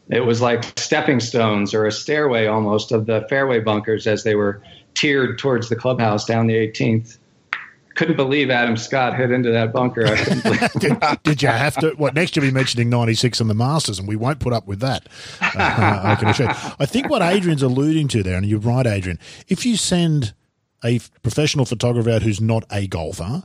[0.09, 4.35] it was like stepping stones or a stairway almost of the fairway bunkers as they
[4.35, 4.61] were
[4.93, 7.17] tiered towards the clubhouse down the 18th
[7.95, 10.03] couldn't believe Adam Scott hit into that bunker.
[10.79, 11.91] did, did, you have to?
[11.91, 12.35] What next?
[12.35, 15.07] You'll be mentioning '96 and the Masters, and we won't put up with that.
[15.41, 16.53] Uh, I can assure you.
[16.79, 19.19] I think what Adrian's alluding to there, and you're right, Adrian.
[19.47, 20.33] If you send
[20.83, 23.43] a professional photographer out who's not a golfer,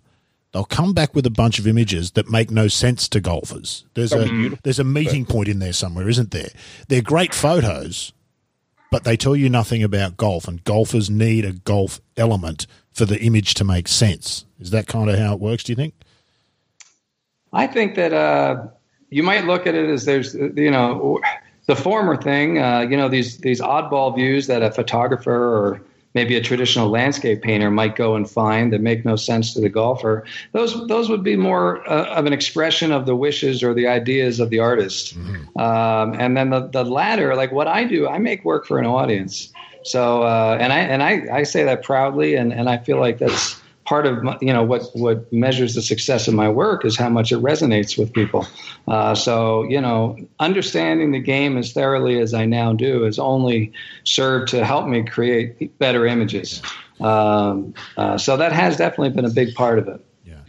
[0.52, 3.84] they'll come back with a bunch of images that make no sense to golfers.
[3.94, 6.48] There's a there's a meeting point in there somewhere, isn't there?
[6.88, 8.12] They're great photos,
[8.90, 13.20] but they tell you nothing about golf, and golfers need a golf element for the
[13.20, 14.46] image to make sense.
[14.58, 15.64] Is that kind of how it works?
[15.64, 15.92] Do you think?
[17.52, 18.68] I think that uh,
[19.10, 21.20] you might look at it as there's, you know,
[21.66, 22.58] the former thing.
[22.58, 25.82] Uh, you know, these these oddball views that a photographer or
[26.14, 29.68] maybe a traditional landscape painter might go and find that make no sense to the
[29.68, 30.24] golfer.
[30.52, 34.40] Those those would be more uh, of an expression of the wishes or the ideas
[34.40, 35.18] of the artist.
[35.18, 35.58] Mm-hmm.
[35.58, 38.86] Um, and then the the latter, like what I do, I make work for an
[38.86, 39.52] audience.
[39.86, 43.18] So, uh, and I and I, I say that proudly, and, and I feel like
[43.18, 46.96] that's part of my, you know what what measures the success of my work is
[46.96, 48.46] how much it resonates with people.
[48.88, 53.72] Uh, so you know, understanding the game as thoroughly as I now do has only
[54.04, 56.60] served to help me create better images.
[57.00, 60.04] Um, uh, so that has definitely been a big part of it.
[60.24, 60.40] Yeah,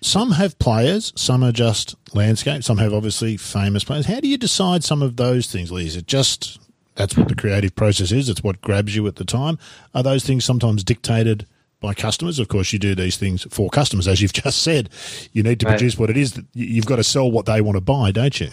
[0.00, 4.06] some have players, some are just landscape, some have obviously famous players.
[4.06, 5.86] How do you decide some of those things, Lee?
[5.86, 6.60] Is it just
[6.96, 8.28] that's what the creative process is.
[8.28, 9.58] It's what grabs you at the time.
[9.94, 11.46] Are those things sometimes dictated
[11.80, 12.38] by customers?
[12.38, 14.88] Of course, you do these things for customers, as you've just said.
[15.32, 15.72] You need to right.
[15.72, 18.40] produce what it is that you've got to sell what they want to buy, don't
[18.40, 18.48] you?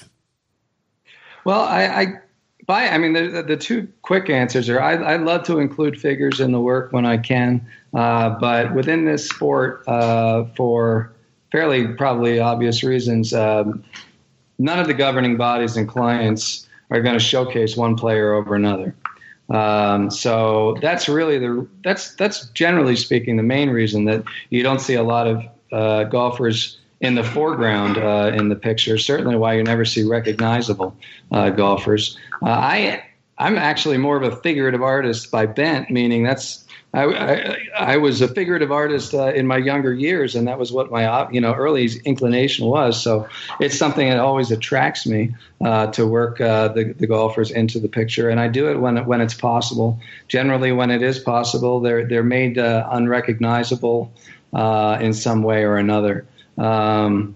[1.45, 2.06] Well, I, I
[2.67, 2.88] buy.
[2.88, 6.51] I mean, the, the two quick answers are: I, I love to include figures in
[6.51, 11.12] the work when I can, uh, but within this sport, uh, for
[11.51, 13.84] fairly probably obvious reasons, um,
[14.58, 18.96] none of the governing bodies and clients are going to showcase one player over another.
[19.50, 24.80] Um, so that's really the that's that's generally speaking the main reason that you don't
[24.80, 28.98] see a lot of uh, golfers in the foreground uh, in the picture.
[28.98, 30.96] Certainly, why you never see recognizable
[31.32, 32.17] uh, golfers.
[32.41, 33.04] Uh, I
[33.38, 36.62] I'm actually more of a figurative artist by bent, meaning that's
[36.95, 40.91] I, I, was a figurative artist uh, in my younger years, and that was what
[40.91, 43.01] my you know early inclination was.
[43.01, 43.27] So
[43.60, 45.34] it's something that always attracts me
[45.65, 49.03] uh, to work uh, the, the golfers into the picture, and I do it when
[49.06, 49.99] when it's possible.
[50.27, 54.13] Generally, when it is possible, they're they're made uh, unrecognizable
[54.53, 56.27] uh, in some way or another.
[56.60, 57.36] Um,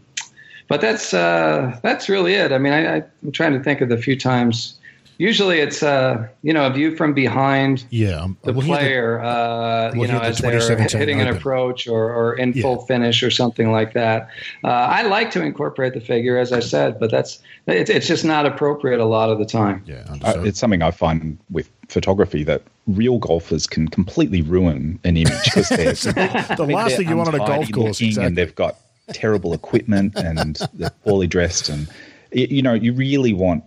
[0.67, 2.51] but that's uh, that's really it.
[2.51, 4.77] I mean, I, I'm trying to think of the few times
[5.17, 7.85] Usually, it's uh, you know a view from behind.
[7.89, 12.35] Yeah, the player, the, uh, you know, the as they're hitting an approach or, or
[12.35, 12.61] in yeah.
[12.61, 14.29] full finish or something like that.
[14.63, 18.25] Uh, I like to incorporate the figure, as I said, but that's it, it's just
[18.25, 19.83] not appropriate a lot of the time.
[19.87, 25.17] Yeah, uh, it's something I find with photography that real golfers can completely ruin an
[25.17, 25.93] image because they're
[26.55, 28.27] the last thing you want on a golf course, exactly.
[28.27, 28.77] and they've got
[29.13, 31.87] terrible equipment and they're poorly dressed, and
[32.31, 33.63] you know, you really want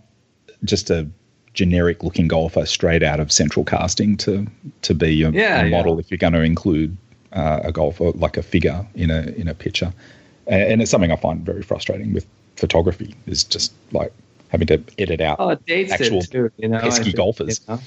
[0.63, 1.09] just a
[1.53, 4.47] generic looking golfer straight out of central casting to
[4.81, 5.99] to be a, yeah, model yeah.
[5.99, 6.95] if you're going to include
[7.33, 9.93] uh, a golfer like a figure in a in a picture
[10.47, 14.13] and, and, it's something I find very frustrating with photography is just like
[14.49, 17.61] having to edit out oh, actual too, you know, pesky golfers.
[17.67, 17.81] You know?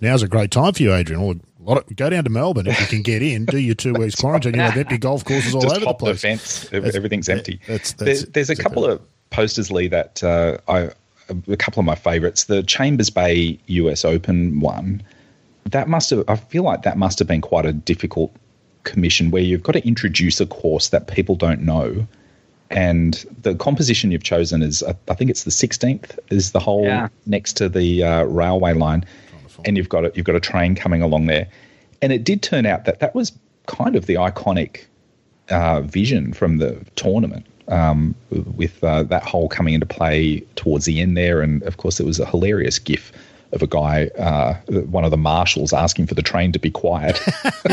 [0.00, 1.22] Now's a great time for you, Adrian.
[1.22, 3.46] Or of, go down to Melbourne if you can get in.
[3.46, 4.54] Do your two weeks quarantine.
[4.54, 6.20] You have empty golf courses all Just over the place.
[6.20, 6.72] The fence.
[6.72, 7.60] Everything's empty.
[7.66, 10.90] That's, that's, there's, there's a couple of posters, Lee, that uh, I
[11.48, 12.44] a couple of my favorites.
[12.44, 15.02] The Chambers Bay US Open one,
[15.64, 18.32] that must have, I feel like that must have been quite a difficult
[18.84, 22.06] commission where you've got to introduce a course that people don't know.
[22.70, 27.08] And the composition you've chosen is, I think it's the 16th, is the hole yeah.
[27.26, 29.04] next to the uh, railway line.
[29.64, 31.48] And you've got a, you've got a train coming along there.
[32.02, 33.32] And it did turn out that that was
[33.66, 34.84] kind of the iconic
[35.48, 41.00] uh, vision from the tournament um, with uh, that hole coming into play towards the
[41.00, 41.40] end there.
[41.42, 43.12] And of course, there was a hilarious gif
[43.52, 44.54] of a guy, uh,
[44.86, 47.20] one of the marshals, asking for the train to be quiet.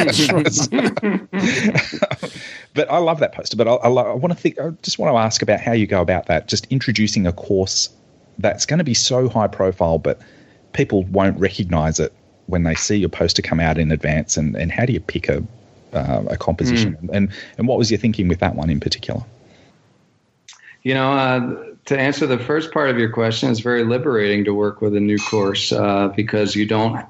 [2.74, 3.58] but I love that poster.
[3.58, 4.60] But I, I, I want to think.
[4.60, 6.48] I just want to ask about how you go about that.
[6.48, 7.90] Just introducing a course
[8.40, 10.20] that's going to be so high profile, but
[10.74, 12.14] people won't recognise it
[12.48, 14.38] when they see your poster come out in advance.
[14.38, 15.44] And, and how do you pick a
[15.94, 16.98] uh, a composition?
[17.04, 17.10] Mm.
[17.14, 19.24] And and what was your thinking with that one in particular?
[20.84, 24.54] You know, uh, to answer the first part of your question, it's very liberating to
[24.54, 27.06] work with a new course uh, because you don't.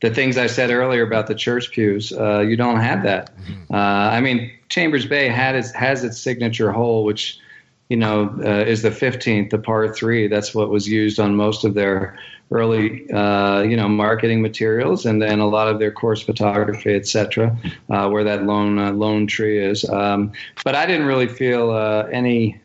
[0.00, 3.36] The things I said earlier about the church pews, uh, you don't have that.
[3.36, 3.72] Mm-hmm.
[3.72, 7.38] Uh, I mean, Chambers Bay had its, has its signature hole, which
[7.88, 10.26] you know uh, is the 15th, the par three.
[10.26, 12.18] That's what was used on most of their
[12.52, 17.56] early, uh, you know, marketing materials, and then a lot of their course photography, etc.,
[17.90, 19.88] uh, where that lone uh, lone tree is.
[19.88, 20.32] Um,
[20.64, 22.60] but I didn't really feel uh, any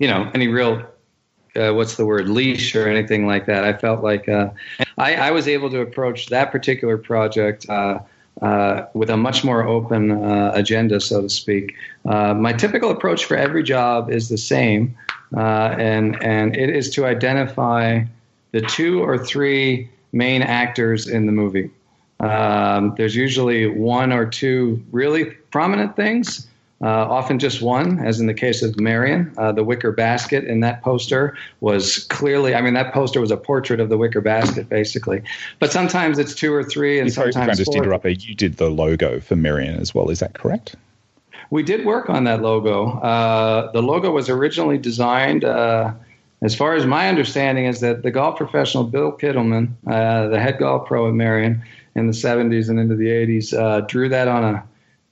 [0.00, 0.84] you know any real
[1.54, 3.64] uh, what's the word leash or anything like that.
[3.64, 4.50] I felt like uh,
[4.98, 7.98] I, I, was able to approach that particular project uh,
[8.40, 11.74] uh with a much more open uh, agenda, so to speak.
[12.06, 14.96] Uh, my typical approach for every job is the same,
[15.36, 18.02] and and it is to identify
[18.52, 21.70] the two or three main actors in the movie.
[22.20, 26.46] Um, there's usually one or two really prominent things
[26.82, 29.32] uh, often just one, as in the case of Merion.
[29.36, 33.36] Uh, the wicker basket in that poster was clearly, I mean, that poster was a
[33.36, 35.22] portrait of the wicker basket, basically.
[35.58, 37.82] But sometimes it's two or three, and Sorry, sometimes just four.
[37.82, 38.34] interrupt you.
[38.34, 40.74] did the logo for Merion as well, is that correct?
[41.50, 42.98] We did work on that logo.
[43.00, 45.44] Uh, the logo was originally designed.
[45.44, 45.92] Uh,
[46.42, 50.58] as far as my understanding, is that the golf professional Bill Kittleman, uh, the head
[50.58, 51.62] golf pro at Merion
[51.94, 54.64] in the 70s and into the 80s, uh, drew that on a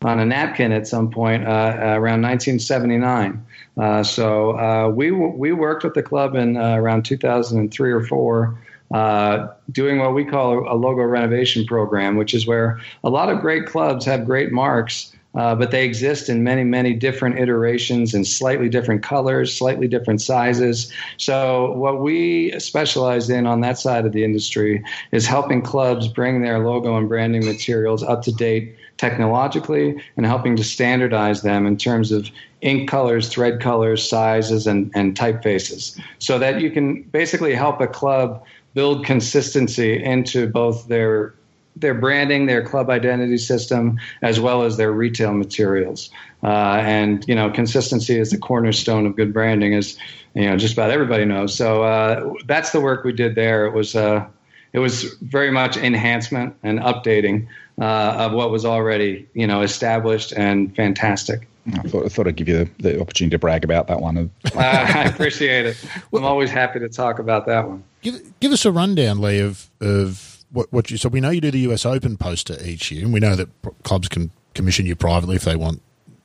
[0.03, 3.45] on a napkin at some point uh, around 1979.
[3.77, 8.59] Uh, so uh, we we worked with the club in uh, around 2003 or four.
[8.93, 13.41] Uh, doing what we call a logo renovation program, which is where a lot of
[13.43, 18.27] great clubs have great marks, uh, but they exist in many, many different iterations and
[18.27, 20.91] slightly different colors, slightly different sizes.
[21.19, 24.83] So, what we specialize in on that side of the industry
[25.13, 30.57] is helping clubs bring their logo and branding materials up to date technologically and helping
[30.57, 32.31] to standardize them in terms of
[32.61, 37.87] ink colors, thread colors, sizes, and, and typefaces so that you can basically help a
[37.87, 41.35] club build consistency into both their
[41.77, 46.11] their branding, their club identity system, as well as their retail materials.
[46.43, 49.97] Uh, and you know, consistency is the cornerstone of good branding, as
[50.35, 51.55] you know, just about everybody knows.
[51.55, 53.65] So uh, that's the work we did there.
[53.65, 54.27] It was uh,
[54.73, 57.47] it was very much enhancement and updating
[57.81, 61.49] uh, of what was already you know established and fantastic.
[61.75, 64.31] I thought, I thought I'd give you the, the, opportunity to brag about that one.
[64.57, 65.85] I appreciate it.
[66.15, 67.85] I'm always happy to talk about that one.
[68.01, 70.97] Give, give us a rundown, Lee, of, of what, what you.
[70.97, 73.51] So we know you do the US Open poster each year, and we know that
[73.83, 75.83] clubs can commission you privately if they want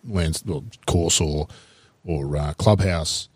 [0.07, 1.47] lands, or course or
[2.05, 3.27] or uh, clubhouse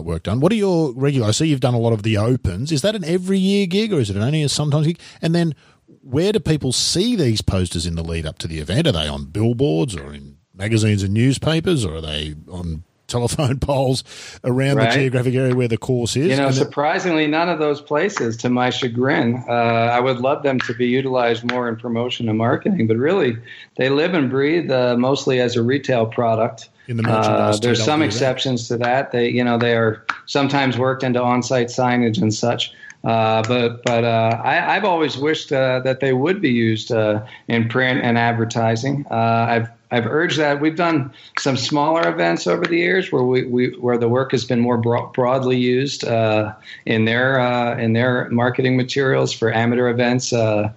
[0.00, 0.40] artwork done.
[0.40, 1.28] What are your regular?
[1.28, 2.72] I see you've done a lot of the opens.
[2.72, 4.98] Is that an every year gig, or is it only a sometimes gig?
[5.20, 5.54] And then
[6.02, 8.86] where do people see these posters in the lead up to the event?
[8.88, 14.02] Are they on billboards or in magazines and newspapers, or are they on telephone poles
[14.42, 14.90] around Right.
[14.90, 16.28] the geographic area where the course is.
[16.30, 20.42] You know, And surprisingly, none of those places, to my chagrin, uh, I would love
[20.42, 23.36] them to be utilized more in promotion and marketing, but really,
[23.76, 26.70] they live and breathe uh, mostly as a retail product.
[26.88, 28.14] In the Uh, there's some they'll that.
[28.14, 29.12] exceptions to that.
[29.12, 32.72] They, you know, they are sometimes worked into on-site signage and such.
[33.04, 37.24] Uh, but but uh, I, I've always wished uh, that they would be used uh,
[37.48, 39.06] in print and advertising.
[39.10, 40.60] Uh, I've I've urged that.
[40.60, 44.44] We've done some smaller events over the years where we, we where the work has
[44.44, 46.54] been more bro- broadly used uh,
[46.86, 50.32] in their uh, in their marketing materials for amateur events.
[50.32, 50.70] Uh,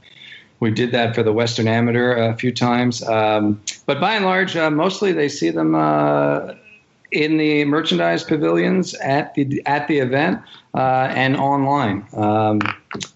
[0.60, 4.56] we did that for the Western Amateur a few times, um, but by and large,
[4.56, 6.54] uh, mostly they see them uh,
[7.12, 10.42] in the merchandise pavilions at the at the event
[10.74, 12.06] uh, and online.
[12.14, 12.62] Um,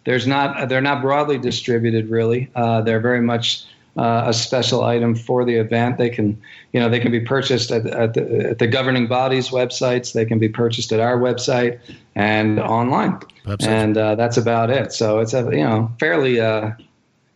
[0.06, 2.50] there's not they're not broadly distributed really.
[2.56, 3.66] Uh, they're very much
[3.98, 5.98] uh, a special item for the event.
[5.98, 6.40] They can
[6.72, 10.14] you know they can be purchased at, at, the, at the governing bodies' websites.
[10.14, 11.80] They can be purchased at our website
[12.16, 13.20] and online.
[13.44, 14.94] Perhaps and uh, that's about it.
[14.94, 16.40] So it's a you know fairly.
[16.40, 16.72] Uh,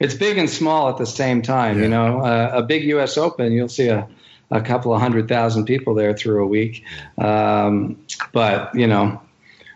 [0.04, 1.82] it's big and small at the same time.
[1.82, 3.18] You know, uh, a big U.S.
[3.18, 4.08] Open, you'll see a,
[4.52, 6.84] a couple of hundred thousand people there through a week.
[7.18, 7.98] Um,
[8.34, 9.22] but you know,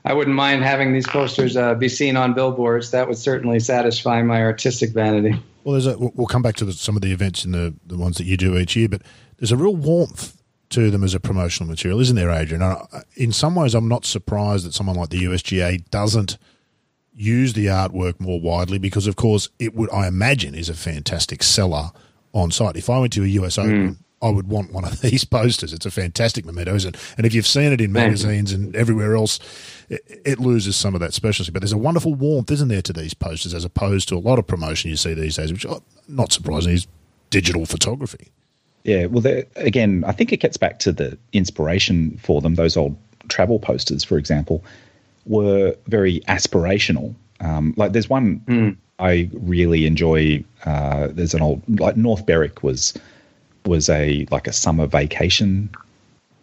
[0.04, 2.92] I wouldn't mind having these posters uh, be seen on billboards.
[2.92, 5.42] That would certainly satisfy my artistic vanity.
[5.64, 5.98] Well, there's a.
[5.98, 8.38] We'll come back to the, some of the events and the the ones that you
[8.38, 9.02] do each year, but
[9.38, 12.62] there's a real warmth to them as a promotional material, isn't there, Adrian?
[12.62, 16.38] I- in some ways, I'm not surprised that someone like the USGA doesn't
[17.18, 21.44] use the artwork more widely because, of course, it would I imagine is a fantastic
[21.44, 21.92] seller
[22.32, 22.78] on site.
[22.78, 23.88] If I went to a US Open.
[23.88, 23.94] Hmm.
[24.20, 25.74] I would want one of these posters.
[25.74, 27.14] It's a fantastic memento, isn't it?
[27.18, 29.40] And if you've seen it in magazines and everywhere else,
[29.90, 31.52] it, it loses some of that specialty.
[31.52, 34.40] But there's a wonderful warmth, isn't there, to these posters as opposed to a lot
[34.40, 36.88] of promotion you see these days, which, oh, not surprising, is
[37.30, 38.32] digital photography.
[38.84, 42.56] Yeah, well, again, I think it gets back to the inspiration for them.
[42.56, 42.98] Those old
[43.28, 44.64] travel posters, for example,
[45.28, 47.14] were very aspirational.
[47.40, 48.42] Um, like, there's one
[49.00, 50.44] I really enjoy.
[50.66, 52.94] Uh, there's an old like North Berwick was
[53.66, 55.70] was a like a summer vacation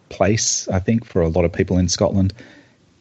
[0.08, 2.32] place, I think, for a lot of people in Scotland.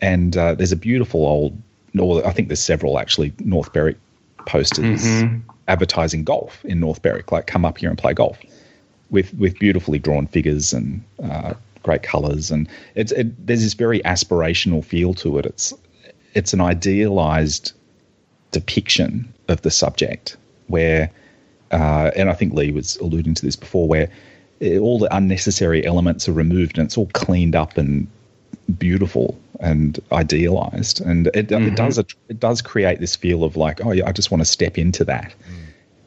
[0.01, 1.57] And uh, there's a beautiful old,
[1.97, 3.97] or I think there's several actually North Berwick
[4.45, 5.05] posters
[5.67, 8.37] advertising golf in North Berwick, like come up here and play golf
[9.11, 11.53] with with beautifully drawn figures and uh,
[11.83, 15.45] great colours, and it's it, there's this very aspirational feel to it.
[15.45, 15.73] It's
[16.33, 17.73] it's an idealized
[18.51, 21.11] depiction of the subject where,
[21.71, 24.09] uh, and I think Lee was alluding to this before, where
[24.61, 28.07] eh, all the unnecessary elements are removed and it's all cleaned up and
[28.77, 33.91] beautiful and idealized, and it, it does it does create this feel of like, oh
[33.91, 35.33] yeah, I just want to step into that,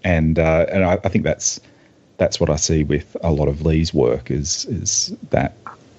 [0.05, 1.61] and uh, and I, I think that's
[2.19, 5.57] that's what I see with a lot of Lee's work is is that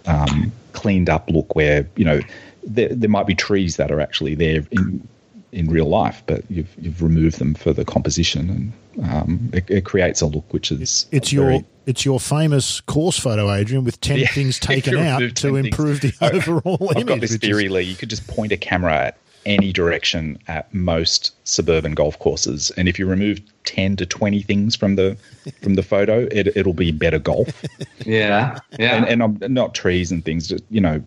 [0.08, 2.20] um, cleaned up look where you know
[2.64, 5.08] there, there might be trees that are actually there in
[5.54, 8.50] in real life, but you've you've removed them for the composition,
[8.98, 12.82] and um, it, it creates a look which is It's very- your it's your famous
[12.82, 15.66] course photo, Adrian, with ten Yeah, things taken out to 10 things.
[15.68, 17.08] improve the overall I've image.
[17.08, 17.84] got this which is- theory, Lee.
[17.84, 22.90] You could just point a camera at any direction at most suburban golf courses, and
[22.90, 25.18] if you remove ten to twenty things from the
[25.62, 27.64] from the photo, it, it'll be better golf.
[28.06, 28.96] Yeah, yeah.
[28.96, 31.04] and, and I'm not trees and things, just you know,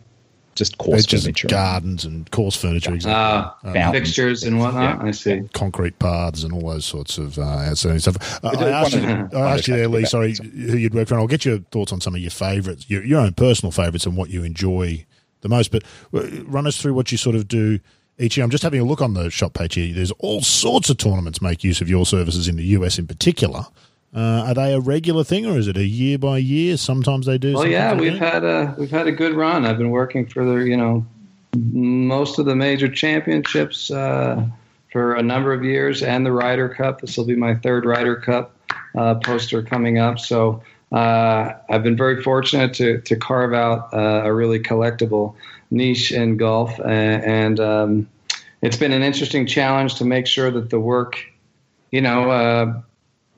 [0.55, 1.49] just course It's just furniture.
[1.49, 3.71] gardens and course furniture, exactly.
[3.71, 3.93] uh, Fountains.
[4.07, 4.99] fixtures and whatnot.
[5.01, 5.07] Yeah.
[5.09, 5.49] I see.
[5.55, 8.45] concrete paths and all those sorts of uh, outstanding stuff.
[8.45, 9.01] Uh, uh, I asked, you,
[9.39, 11.15] I asked you there, Lee, sorry, who you'd worked for.
[11.15, 14.05] and I'll get your thoughts on some of your favourites, your, your own personal favourites
[14.05, 15.07] and what you enjoy
[15.41, 15.71] the most.
[15.71, 17.81] But uh, run us through what you sort of do
[18.21, 18.45] each year.
[18.45, 19.93] I'm just having a look on the shop page here.
[19.95, 23.67] There's all sorts of tournaments make use of your services in the US in particular.
[24.15, 26.77] Uh, are they a regular thing or is it a year by year?
[26.77, 27.55] Sometimes they do.
[27.55, 29.65] Well, yeah, we've had a we've had a good run.
[29.65, 31.07] I've been working for the you know
[31.55, 34.45] most of the major championships uh,
[34.93, 37.01] for a number of years, and the Ryder Cup.
[37.01, 38.57] This will be my third Ryder Cup
[38.97, 40.19] uh, poster coming up.
[40.19, 40.61] So
[40.91, 45.37] uh, I've been very fortunate to to carve out uh, a really collectible
[45.71, 48.09] niche in golf, and, and um,
[48.63, 51.25] it's been an interesting challenge to make sure that the work,
[51.91, 52.31] you know.
[52.31, 52.81] Uh,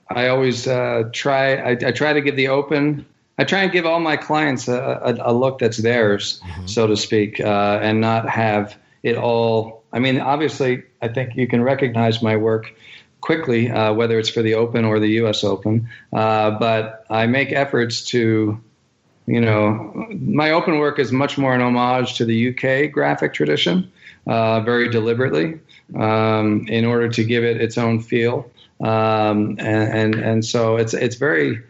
[0.08, 1.54] I always uh, try.
[1.54, 3.06] I, I try to give the open.
[3.38, 6.96] I try and give all my clients a, a, a look that's theirs, so to
[6.96, 9.84] speak, uh, and not have it all.
[9.92, 12.74] I mean, obviously, I think you can recognize my work
[13.22, 15.44] quickly, uh, whether it's for the Open or the U.S.
[15.44, 15.88] Open.
[16.12, 18.60] Uh, but I make efforts to,
[19.26, 23.90] you know, my Open work is much more an homage to the UK graphic tradition,
[24.26, 25.60] uh, very deliberately,
[25.98, 28.50] um, in order to give it its own feel
[28.82, 31.62] um, and, and and so it's it's very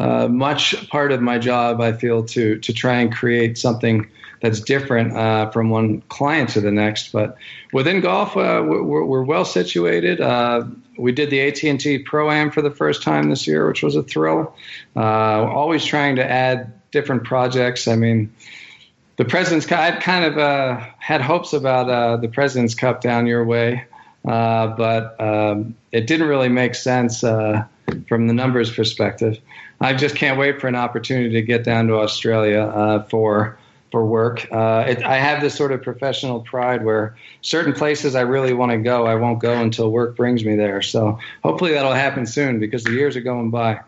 [0.00, 1.80] uh, much part of my job.
[1.80, 4.08] I feel to to try and create something
[4.40, 7.12] that's different uh, from one client to the next.
[7.12, 7.36] But
[7.72, 10.20] within golf, uh, we're, we're, well situated.
[10.20, 10.64] Uh,
[10.98, 14.02] we did the AT&T Pro Am for the first time this year, which was a
[14.02, 14.54] thrill.
[14.94, 17.86] Uh, always trying to add different projects.
[17.86, 18.32] I mean,
[19.16, 19.80] the President's Cup.
[19.80, 23.84] I kind of uh, had hopes about uh, the President's Cup down your way,
[24.22, 29.38] but um, it didn't really make sense from the numbers perspective.
[29.80, 33.58] I just can't wait for an opportunity to get down to Australia for
[33.94, 34.44] for work.
[34.50, 38.72] Uh, it, I have this sort of professional pride where certain places I really want
[38.72, 40.82] to go, I won't go until work brings me there.
[40.82, 43.82] So hopefully that'll happen soon because the years are going by.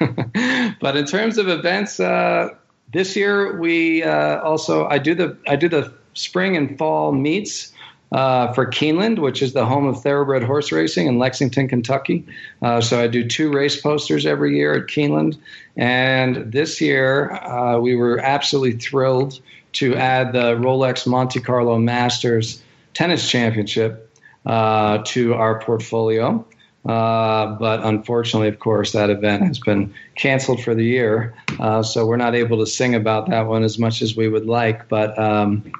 [0.80, 2.50] but in terms of events, uh,
[2.92, 7.72] this year we uh, also I do the I do the spring and fall meets
[8.12, 12.26] uh, for Keeneland, which is the home of thoroughbred horse racing in Lexington, Kentucky.
[12.62, 15.38] Uh, so I do two race posters every year at Keeneland.
[15.76, 19.40] And this year, uh, we were absolutely thrilled
[19.72, 22.62] to add the Rolex Monte Carlo Masters
[22.94, 24.10] Tennis Championship
[24.46, 26.44] uh, to our portfolio.
[26.86, 31.34] Uh, but unfortunately, of course, that event has been canceled for the year.
[31.58, 34.46] Uh, so we're not able to sing about that one as much as we would
[34.46, 34.88] like.
[34.88, 35.72] But um,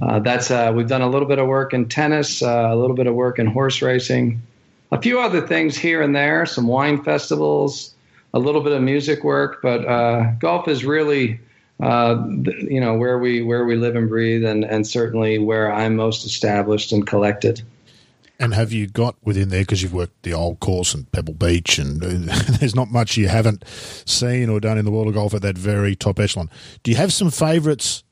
[0.00, 2.96] uh, that's uh, we've done a little bit of work in tennis, uh, a little
[2.96, 4.40] bit of work in horse racing,
[4.90, 7.94] a few other things here and there, some wine festivals,
[8.32, 9.60] a little bit of music work.
[9.62, 11.40] But golf is really,
[11.78, 16.24] you know, where we where we live and breathe, and and certainly where I'm most
[16.24, 17.60] established and collected.
[18.40, 21.78] And have you got within there because you've worked the old course and Pebble Beach,
[21.78, 22.00] and
[22.60, 25.58] there's not much you haven't seen or done in the world of golf at that
[25.58, 26.48] very top echelon.
[26.82, 28.04] Do you have some favourites?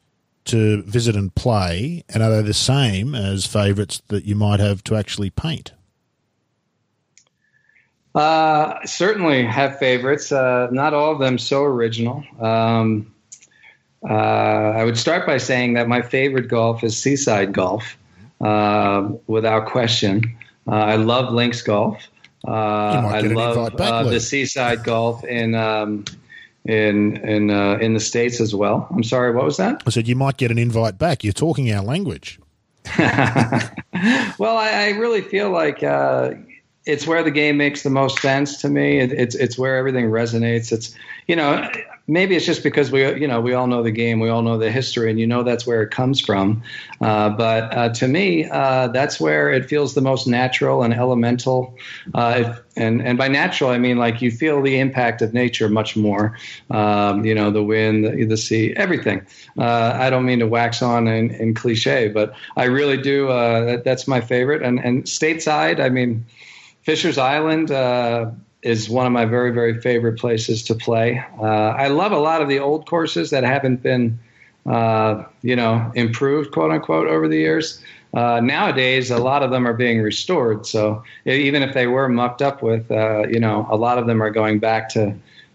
[0.47, 4.83] to visit and play, and are they the same as favourites that you might have
[4.85, 5.73] to actually paint?
[8.15, 10.33] Uh, certainly have favorites.
[10.33, 12.25] Uh, not all of them so original.
[12.41, 13.13] Um,
[14.09, 17.99] uh, I would start by saying that my favorite golf is seaside golf,
[18.41, 20.37] uh, without question.
[20.67, 22.09] Uh, I love links golf.
[22.47, 26.05] Uh, I love the seaside golf in um,
[26.65, 28.89] in in uh, in the states as well.
[28.91, 29.83] I'm sorry, what was that?
[29.87, 31.25] I said you might get an invite back.
[31.25, 32.39] You're talking our language.
[32.99, 36.31] well, I, I, really feel like uh,
[36.87, 39.01] it's where the game makes the most sense to me.
[39.01, 40.73] It, it's it's where everything resonates.
[40.73, 40.95] It's
[41.27, 41.69] you know
[42.09, 44.57] maybe it's just because we you know we all know the game, we all know
[44.57, 46.63] the history, and you know that's where it comes from.
[47.01, 51.77] Uh, but uh, to me, uh, that's where it feels the most natural and elemental.
[52.15, 55.97] Uh, and and by natural, I mean like you feel the impact of nature much
[55.97, 56.39] more.
[56.71, 59.27] Um, you know, the wind, the, the sea, everything.
[59.59, 63.29] Uh, I don't mean to wax on in cliche, but I really do.
[63.29, 64.63] Uh, that, that's my favorite.
[64.63, 66.25] And and stateside, I mean.
[66.87, 68.31] Fishers Island, uh,
[68.63, 71.21] is one of my very very favorite places to play.
[71.37, 74.21] Uh, I love a lot of the old courses that haven't been
[74.67, 77.83] uh, you know improved quote unquote over the years.
[78.15, 80.65] Uh, nowadays, a lot of them are being restored.
[80.65, 84.23] So even if they were mucked up with, uh, you know, a lot of them
[84.23, 85.13] are going back to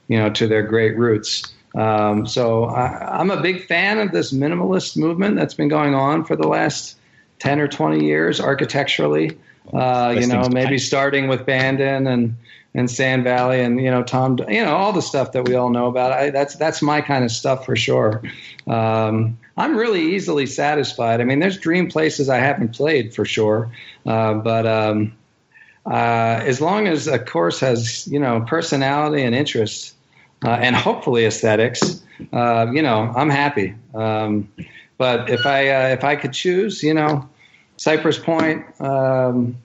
[0.10, 1.44] you know to their great roots.
[1.76, 6.26] Um, so I, I'm a big fan of this minimalist movement that's been going on
[6.26, 6.98] for the last
[7.40, 9.38] ten or twenty years architecturally.
[9.74, 12.36] Uh, you know, maybe starting with Bandon and
[12.74, 15.70] and Sand Valley and you know Tom, you know all the stuff that we all
[15.70, 16.12] know about.
[16.12, 18.22] I, that's that's my kind of stuff for sure.
[18.68, 21.22] Um, I'm really easily satisfied.
[21.22, 23.72] I mean, there's dream places I haven't played for sure,
[24.06, 25.14] uh, but um,
[25.86, 29.96] uh, as long as a course has you know personality and interest
[30.46, 32.02] uh, and hopefully aesthetics,
[32.34, 33.76] uh, you know, I'm happy.
[33.94, 34.50] Um,
[34.98, 37.28] but if I uh, if I could choose, you know,
[37.82, 38.64] Cypress Point.
[38.80, 39.58] Um,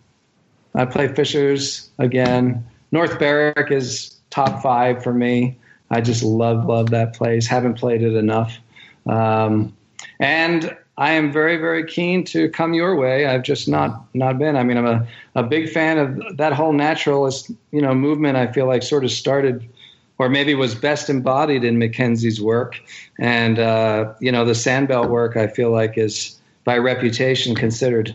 [0.75, 2.67] I play Fishers again.
[2.91, 5.59] North Berwick is top five for me.
[5.91, 7.47] I just love love that place.
[7.47, 8.59] Haven't played it enough,
[9.05, 9.77] um,
[10.19, 13.27] and I am very very keen to come your way.
[13.27, 14.57] I've just not not been.
[14.57, 18.39] I mean, I'm a, a big fan of that whole naturalist you know movement.
[18.39, 19.69] I feel like sort of started.
[20.19, 22.81] Or maybe was best embodied in Mackenzie's work,
[23.19, 25.37] and uh, you know the Sandbelt work.
[25.37, 26.36] I feel like is
[26.67, 28.14] by reputation considered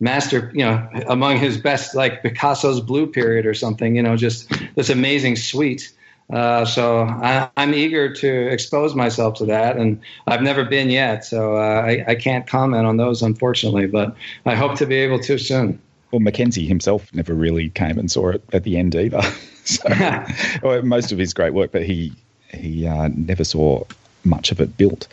[0.00, 4.52] master, you know, among his best, like Picasso's Blue Period or something, you know, just
[4.74, 5.92] this amazing suite.
[6.32, 11.26] Uh, so I, am eager to expose myself to that, and I've never been yet,
[11.26, 13.86] so uh, I, I, can't comment on those, unfortunately.
[13.86, 14.16] But
[14.46, 15.78] I hope to be able to soon.
[16.10, 19.20] Well, Mackenzie himself never really came and saw it at the end either.
[19.64, 19.82] so
[20.62, 22.12] well, most of his great work, but he
[22.48, 23.84] he uh, never saw
[24.24, 25.08] much of it built.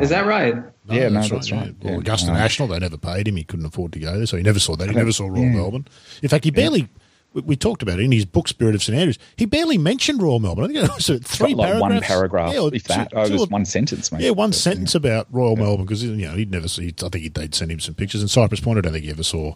[0.00, 0.54] Is that right?
[0.54, 1.60] No, yeah, that's no, that's right.
[1.60, 1.74] right.
[1.80, 1.90] Yeah.
[1.92, 3.36] Well, Augusta uh, National, they never paid him.
[3.36, 4.88] He couldn't afford to go there, so he never saw that.
[4.88, 5.50] He never saw Royal yeah.
[5.50, 5.86] Melbourne.
[6.22, 6.88] In fact, he barely
[7.32, 9.18] we, we talked about it in his book Spirit of St Andrews.
[9.36, 10.64] He barely mentioned Royal Melbourne.
[10.64, 11.80] I think it was three like paragraphs.
[11.80, 13.12] one paragraph, Yeah, or if that.
[13.14, 14.22] Oh, it was or- one sentence, mate.
[14.22, 16.92] Yeah, one But, sentence about Royal Melbourne because you know he'd never see.
[17.02, 19.22] I think they'd send him some pictures, and Cypress Point I don't think he ever
[19.22, 19.54] saw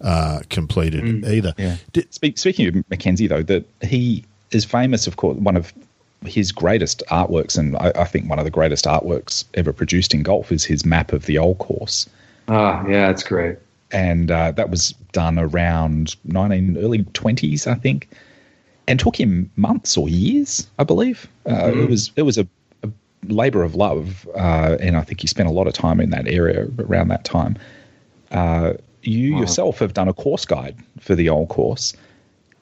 [0.00, 1.54] uh, completed either.
[1.58, 1.76] Yeah.
[1.92, 5.72] Did- Speak, speaking of Mackenzie, though, that he is famous, of course, one of
[6.24, 10.22] his greatest artworks, and I, I think one of the greatest artworks ever produced in
[10.22, 12.08] golf is his map of the old course.
[12.48, 13.58] Oh, yeah, it's great.
[13.90, 18.08] And uh, that was done around 19, early 20s, I think,
[18.86, 21.28] and took him months or years, I believe.
[21.48, 22.46] Uh, It was it was a,
[22.82, 22.90] a
[23.26, 26.26] labor of love, uh, and I think he spent a lot of time in that
[26.28, 27.56] area around that time.
[28.30, 31.94] Uh, you yourself have done a course guide for the old course.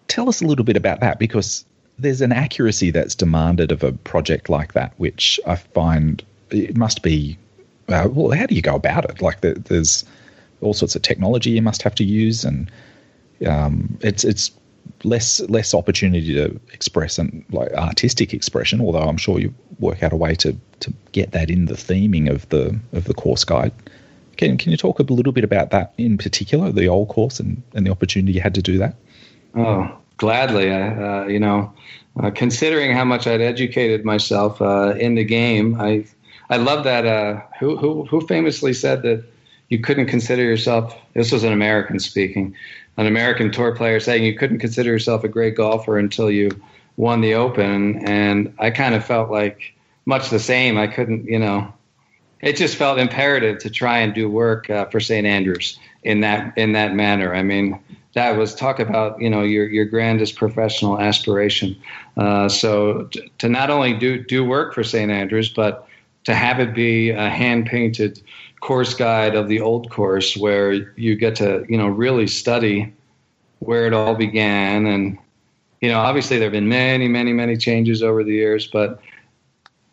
[0.09, 1.65] Tell us a little bit about that because
[1.99, 7.03] there's an accuracy that's demanded of a project like that, which I find it must
[7.03, 7.39] be.
[7.89, 9.23] Uh, well, how do you go about it?
[9.23, 10.05] Like, there, there's
[10.61, 12.71] all sorts of technology you must have to use, and
[13.47, 14.51] um, it's it's
[15.05, 18.81] less less opportunity to express and like artistic expression.
[18.81, 22.31] Although I'm sure you work out a way to to get that in the theming
[22.31, 23.73] of the of the course guide.
[24.37, 27.63] Can can you talk a little bit about that in particular, the old course, and,
[27.75, 28.97] and the opportunity you had to do that?
[29.55, 30.71] Oh, gladly.
[30.71, 31.73] I, uh, you know,
[32.21, 36.07] uh, considering how much I'd educated myself uh, in the game, I
[36.49, 37.07] I love that.
[37.07, 39.25] Uh, who who who famously said that
[39.69, 40.97] you couldn't consider yourself.
[41.15, 42.55] This was an American speaking,
[42.97, 46.51] an American tour player saying you couldn't consider yourself a great golfer until you
[46.97, 49.75] won the Open, and I kind of felt like
[50.07, 50.79] much the same.
[50.79, 51.73] I couldn't, you know.
[52.43, 55.27] It just felt imperative to try and do work uh, for St.
[55.27, 57.35] Andrews in that in that manner.
[57.35, 57.79] I mean,
[58.17, 61.77] that was talk about you know your your grandest professional aspiration.
[62.17, 65.87] Uh, so t- to not only do do work for St Andrews, but
[66.25, 68.21] to have it be a hand painted
[68.61, 72.91] course guide of the old course, where you get to you know really study
[73.59, 75.19] where it all began, and
[75.83, 78.99] you know obviously there have been many many many changes over the years, but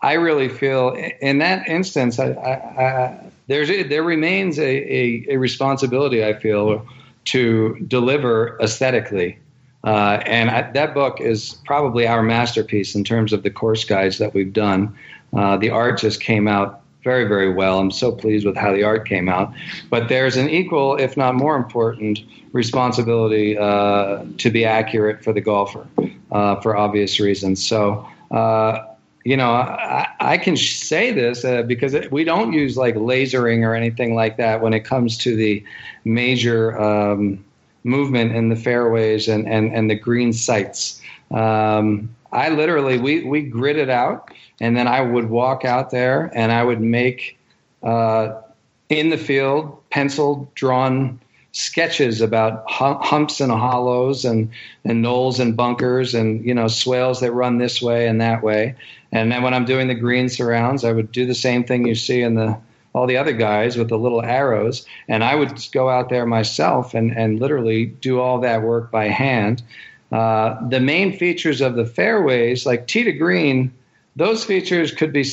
[0.01, 5.37] I really feel in that instance, I, I, I, there's there remains a, a, a,
[5.37, 6.23] responsibility.
[6.23, 6.87] I feel
[7.25, 9.37] to deliver aesthetically,
[9.83, 14.17] uh, and I, that book is probably our masterpiece in terms of the course guides
[14.17, 14.95] that we've done.
[15.33, 17.79] Uh, the art just came out very very well.
[17.79, 19.53] I'm so pleased with how the art came out,
[19.89, 22.21] but there's an equal, if not more important,
[22.53, 25.85] responsibility uh, to be accurate for the golfer
[26.31, 27.65] uh, for obvious reasons.
[27.65, 28.79] So uh,
[29.23, 33.63] you know, I, I can say this uh, because it, we don't use like lasering
[33.65, 35.63] or anything like that when it comes to the
[36.03, 37.43] major um,
[37.83, 41.01] movement in the fairways and, and, and the green sites.
[41.31, 46.31] Um, I literally, we, we grid it out and then I would walk out there
[46.35, 47.37] and I would make
[47.81, 48.41] uh,
[48.89, 51.19] in the field pencil drawn
[51.53, 54.49] sketches about humps and hollows and,
[54.83, 58.75] and knolls and bunkers and you know swales that run this way and that way.
[59.13, 61.95] And then when I'm doing the green surrounds, I would do the same thing you
[61.95, 62.59] see in the
[62.93, 64.85] all the other guys with the little arrows.
[65.07, 69.07] And I would go out there myself and, and literally do all that work by
[69.07, 69.63] hand.
[70.11, 73.73] Uh, the main features of the fairways, like tee to green,
[74.15, 75.25] those features could be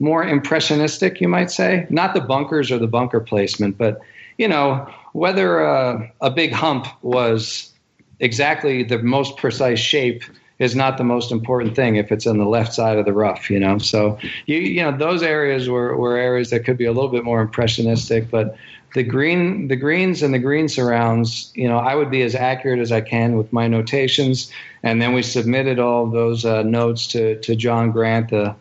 [0.00, 1.86] more impressionistic, you might say.
[1.90, 4.00] Not the bunkers or the bunker placement, but
[4.36, 7.72] you know whether uh, a big hump was
[8.18, 10.24] exactly the most precise shape
[10.58, 13.50] is not the most important thing if it's on the left side of the rough,
[13.50, 13.78] you know.
[13.78, 17.24] So you you know those areas were, were areas that could be a little bit
[17.24, 18.56] more impressionistic, but
[18.94, 22.80] the green the greens and the green surrounds, you know, I would be as accurate
[22.80, 24.50] as I can with my notations,
[24.82, 28.54] and then we submitted all those uh, notes to to John Grant, the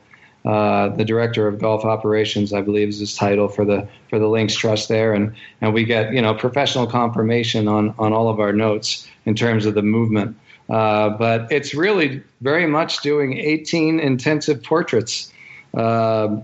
[0.46, 4.28] uh, the director of golf operations, I believe is his title for the for the
[4.28, 8.40] Links Trust there, and and we get you know professional confirmation on on all of
[8.40, 10.38] our notes in terms of the movement.
[10.70, 15.32] Uh, but it's really very much doing 18 intensive portraits.
[15.74, 16.38] Uh,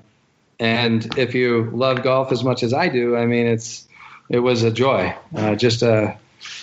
[0.60, 3.88] and if you love golf as much as I do, I mean, it's
[4.30, 6.18] it was a joy, uh, just a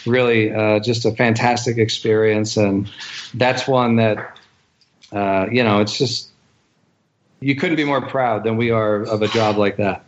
[0.07, 2.89] really uh, just a fantastic experience, and
[3.35, 4.39] that's one that
[5.13, 6.29] uh, you know, it's just
[7.41, 10.05] you couldn't be more proud than we are of a job like that.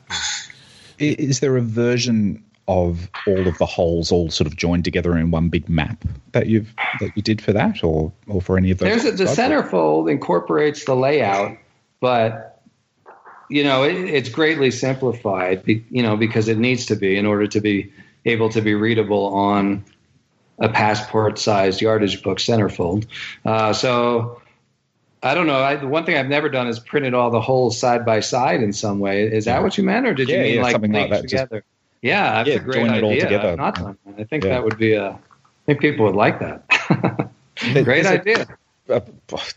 [0.99, 5.31] Is there a version of all of the holes all sort of joined together in
[5.31, 8.79] one big map that you've that you did for that or or for any of
[8.79, 11.57] those there's a, the centerfold incorporates the layout
[12.01, 12.63] but
[13.49, 17.47] you know it, it's greatly simplified you know because it needs to be in order
[17.47, 17.93] to be
[18.25, 19.85] able to be readable on
[20.59, 23.07] a passport sized yardage book centerfold
[23.45, 24.41] uh, so
[25.23, 25.61] I don't know.
[25.61, 28.63] I, the one thing I've never done is printed all the holes side by side
[28.63, 29.25] in some way.
[29.25, 31.21] Is that what you meant, or did yeah, you mean yeah, like something like that,
[31.23, 31.65] together?
[32.03, 32.99] Yeah, that's yeah, a great join idea.
[32.99, 33.49] it all together.
[33.51, 33.99] I've not done.
[34.19, 34.51] I think Yeah.
[34.51, 35.11] that would be a.
[35.11, 35.19] I
[35.67, 37.31] think people would like that.
[37.85, 38.47] Great idea.
[38.89, 39.01] Uh,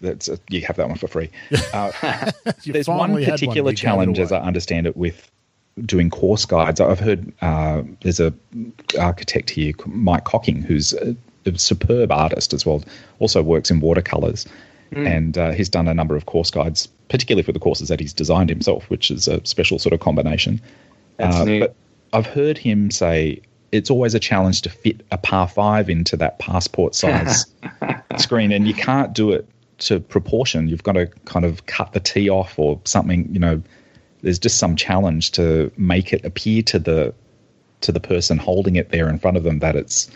[0.02, 1.30] that's a, you have that one for free.
[1.74, 2.32] Uh,
[2.66, 5.32] there's one particular one challenge, as I understand it, with
[5.86, 6.80] doing course guides.
[6.80, 8.34] I've heard uh, there's a
[9.00, 11.16] architect here, Mike Cocking, who's a,
[11.46, 12.84] a superb artist as well.
[13.20, 14.46] Also works in watercolors,
[14.92, 15.08] mm.
[15.08, 18.14] and uh, he's done a number of course guides, particularly for the courses that he's
[18.14, 20.62] designed himself, which is a special sort of combination.
[21.18, 21.60] That's uh, neat.
[21.62, 21.76] But
[22.14, 23.42] I've heard him say
[23.72, 27.46] it's always a challenge to fit a par five into that passport size
[28.18, 29.48] screen, and you can't do it
[29.80, 30.68] to proportion.
[30.68, 33.62] You've got to kind of cut the tee off or something, you know
[34.24, 37.14] there's just some challenge to make it appear to the
[37.82, 40.10] to the person holding it there in front of them that it's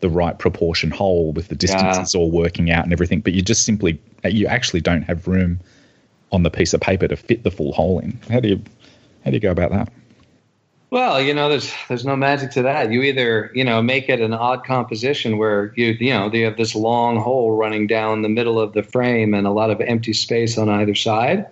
[0.00, 2.20] the right proportion hole with the distances yeah.
[2.20, 3.20] all working out and everything.
[3.20, 5.58] But you just simply you actually don't have room
[6.30, 8.18] on the piece of paper to fit the full hole in.
[8.30, 8.62] How do you
[9.24, 9.92] how do you go about that?
[10.90, 12.90] Well, you know, there's there's no magic to that.
[12.90, 16.56] You either you know make it an odd composition where you you know you have
[16.56, 20.14] this long hole running down the middle of the frame and a lot of empty
[20.14, 21.46] space on either side,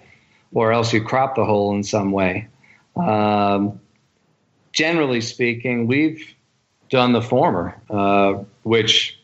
[0.53, 2.49] or else you crop the hole in some way.
[2.97, 3.79] Um,
[4.73, 6.35] generally speaking, we've
[6.89, 9.19] done the former, uh, which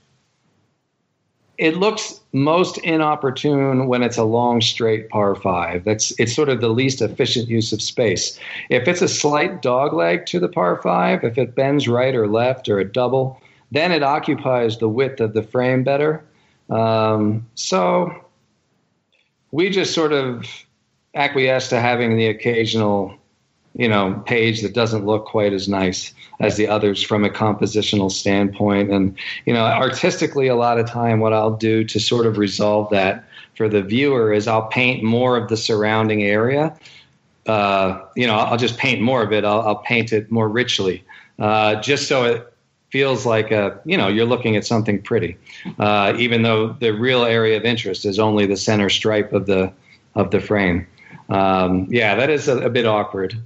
[1.56, 5.84] it looks most inopportune when it's a long straight par five.
[5.84, 8.38] That's it's sort of the least efficient use of space.
[8.70, 12.26] If it's a slight dog leg to the par five, if it bends right or
[12.26, 16.24] left or a double, then it occupies the width of the frame better.
[16.70, 18.12] Um, so
[19.50, 20.46] we just sort of
[21.14, 23.14] acquiesce to having the occasional
[23.74, 28.10] you know page that doesn't look quite as nice as the others from a compositional
[28.10, 28.90] standpoint.
[28.90, 29.16] And
[29.46, 33.24] you know artistically a lot of time what i'll do to sort of resolve that
[33.56, 36.76] for the viewer is i'll paint more of the surrounding area.
[37.46, 39.44] Uh, you know i'll just paint more of it.
[39.44, 41.04] I'll, I'll paint it more richly
[41.38, 42.52] uh, just so it
[42.90, 45.36] feels like a you know you're looking at something pretty.
[45.78, 49.72] Uh, even though the real area of interest is only the center stripe of the
[50.14, 50.86] of the frame.
[51.28, 53.40] Um, yeah, that is a, a, bit awkward.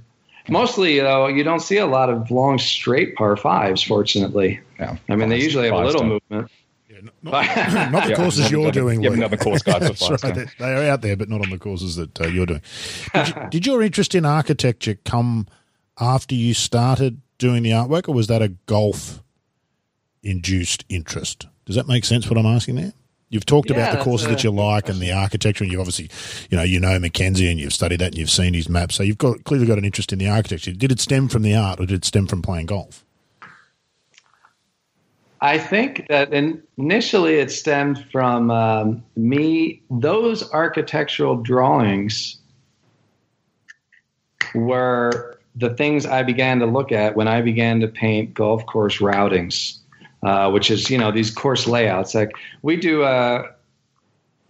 [0.49, 3.83] Mostly, though, you don't see a lot of long straight par fives.
[3.83, 4.97] Fortunately, yeah.
[5.09, 6.51] I mean, they usually have a little movement.
[6.89, 9.03] Yeah, not, not, the courses you're doing.
[9.03, 10.47] You have another course guide for right.
[10.57, 12.61] They are out there, but not on the courses that uh, you're doing.
[13.13, 15.47] Did, you, did your interest in architecture come
[15.99, 19.23] after you started doing the artwork, or was that a golf
[20.23, 21.47] induced interest?
[21.65, 22.29] Does that make sense?
[22.29, 22.93] What I'm asking there?
[23.29, 25.79] You've talked yeah, about the courses a, that you like and the architecture, and you
[25.79, 26.09] obviously,
[26.49, 29.03] you know, you know Mackenzie, and you've studied that, and you've seen his maps, so
[29.03, 30.71] you've got clearly got an interest in the architecture.
[30.71, 33.03] Did it stem from the art, or did it stem from playing golf?
[35.39, 39.83] I think that initially it stemmed from um, me.
[39.91, 42.37] Those architectural drawings
[44.55, 48.97] were the things I began to look at when I began to paint golf course
[48.97, 49.79] routings
[50.23, 52.15] uh, which is you know these course layouts.
[52.15, 53.51] Like we do uh,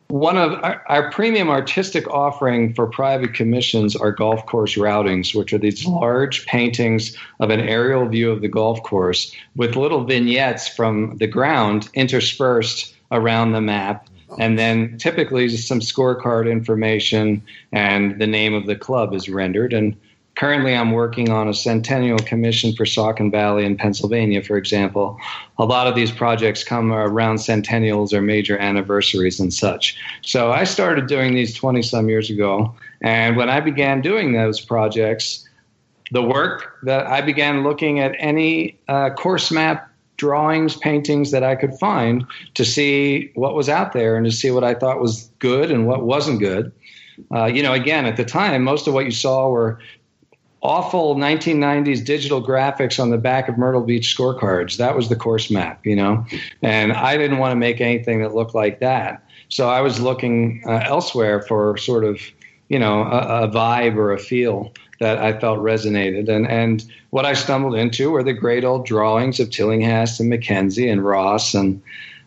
[0.10, 5.52] one of our, our, premium artistic offering for private commissions are golf course routings, which
[5.52, 10.68] are these large paintings of an aerial view of the golf course with little vignettes
[10.68, 14.08] from the ground interspersed around the map.
[14.40, 17.42] And then typically just some scorecard information
[17.72, 19.74] and the name of the club is rendered.
[19.74, 19.96] And
[20.38, 25.20] Currently, I'm working on a centennial commission for Saucon Valley in Pennsylvania, for example.
[25.58, 29.98] A lot of these projects come around centennials or major anniversaries and such.
[30.22, 32.72] So I started doing these 20 some years ago.
[33.02, 35.44] And when I began doing those projects,
[36.12, 41.56] the work that I began looking at any uh, course map drawings, paintings that I
[41.56, 42.24] could find
[42.54, 45.88] to see what was out there and to see what I thought was good and
[45.88, 46.72] what wasn't good.
[47.34, 49.80] Uh, you know, again, at the time, most of what you saw were
[50.68, 54.76] awful 1990s digital graphics on the back of Myrtle Beach scorecards.
[54.76, 56.26] That was the course map, you know,
[56.62, 59.24] and I didn't want to make anything that looked like that.
[59.48, 62.20] So I was looking uh, elsewhere for sort of,
[62.68, 66.28] you know, a, a, vibe or a feel that I felt resonated.
[66.28, 70.90] And and what I stumbled into were the great old drawings of Tillinghast and Mackenzie
[70.90, 71.82] and Ross and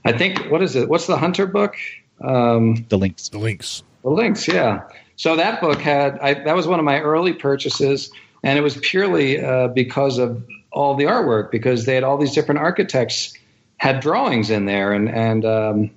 [0.07, 0.88] I think what is it?
[0.88, 1.76] What's the Hunter book?
[2.22, 3.28] Um, the links.
[3.28, 3.82] The links.
[4.03, 4.49] The links.
[4.49, 4.88] Yeah.
[5.16, 8.11] So that book had I, that was one of my early purchases,
[8.43, 12.32] and it was purely uh, because of all the artwork because they had all these
[12.32, 13.34] different architects
[13.78, 15.91] had drawings in there, and and um,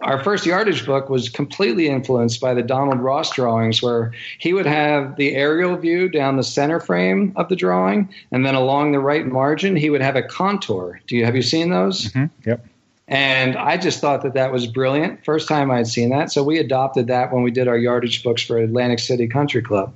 [0.00, 4.66] our first yardage book was completely influenced by the Donald Ross drawings, where he would
[4.66, 8.98] have the aerial view down the center frame of the drawing, and then along the
[8.98, 11.00] right margin, he would have a contour.
[11.06, 12.06] Do you have you seen those?
[12.06, 12.48] Mm-hmm.
[12.48, 12.66] Yep.
[13.08, 15.24] And I just thought that that was brilliant.
[15.24, 16.30] First time I had seen that.
[16.30, 19.92] So we adopted that when we did our yardage books for Atlantic City Country Club.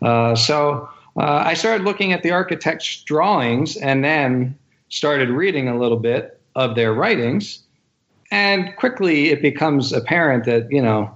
[0.00, 4.56] Uh, so uh, I started looking at the architect's drawings and then
[4.88, 7.60] started reading a little bit of their writings.
[8.30, 11.14] and quickly it becomes apparent that you know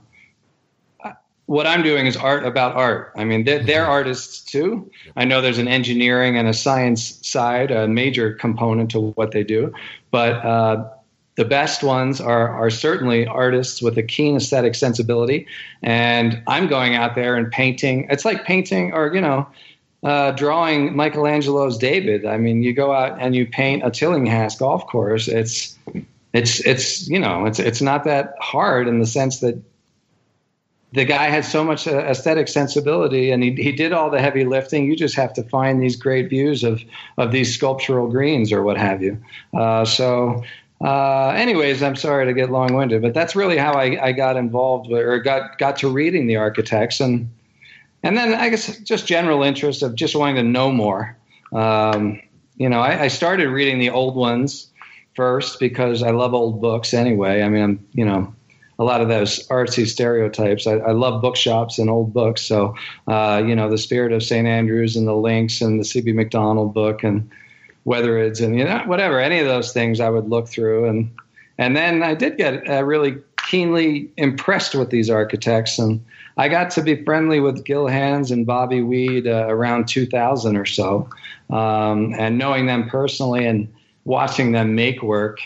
[1.46, 3.12] what I'm doing is art about art.
[3.16, 4.90] I mean, they're, they're, artists too.
[5.14, 9.44] I know there's an engineering and a science side, a major component to what they
[9.44, 9.72] do,
[10.10, 10.88] but uh,
[11.36, 15.46] the best ones are are certainly artists with a keen aesthetic sensibility.
[15.82, 18.08] And I'm going out there and painting.
[18.10, 19.46] It's like painting, or you know.
[20.02, 22.26] Uh, drawing Michelangelo's David.
[22.26, 25.26] I mean, you go out and you paint a Tillinghast golf course.
[25.26, 25.76] It's
[26.36, 29.60] it's it's you know it's it's not that hard in the sense that
[30.92, 34.44] the guy had so much uh, aesthetic sensibility and he, he did all the heavy
[34.44, 36.82] lifting you just have to find these great views of
[37.16, 39.18] of these sculptural greens or what have you
[39.56, 40.42] uh, so
[40.84, 44.90] uh, anyways i'm sorry to get long-winded but that's really how I, I got involved
[44.92, 47.30] or got got to reading the architects and
[48.02, 51.16] and then i guess just general interest of just wanting to know more
[51.52, 52.20] um,
[52.56, 54.70] you know I, I started reading the old ones
[55.16, 57.42] first because I love old books anyway.
[57.42, 58.32] I mean, I'm, you know,
[58.78, 60.66] a lot of those artsy stereotypes.
[60.66, 62.42] I, I love bookshops and old books.
[62.42, 62.76] So,
[63.08, 64.46] uh, you know, the Spirit of St.
[64.46, 66.12] Andrews and the Links and the C.B.
[66.12, 67.28] Macdonald book and
[67.86, 70.86] Wethered's and, you know, whatever, any of those things I would look through.
[70.88, 71.10] And,
[71.56, 73.16] and then I did get uh, really
[73.46, 75.78] keenly impressed with these architects.
[75.78, 76.04] And
[76.36, 80.66] I got to be friendly with Gil Hanse and Bobby Weed uh, around 2000 or
[80.66, 81.08] so.
[81.50, 83.68] Um, and knowing them personally and,
[84.06, 85.40] watching them make work.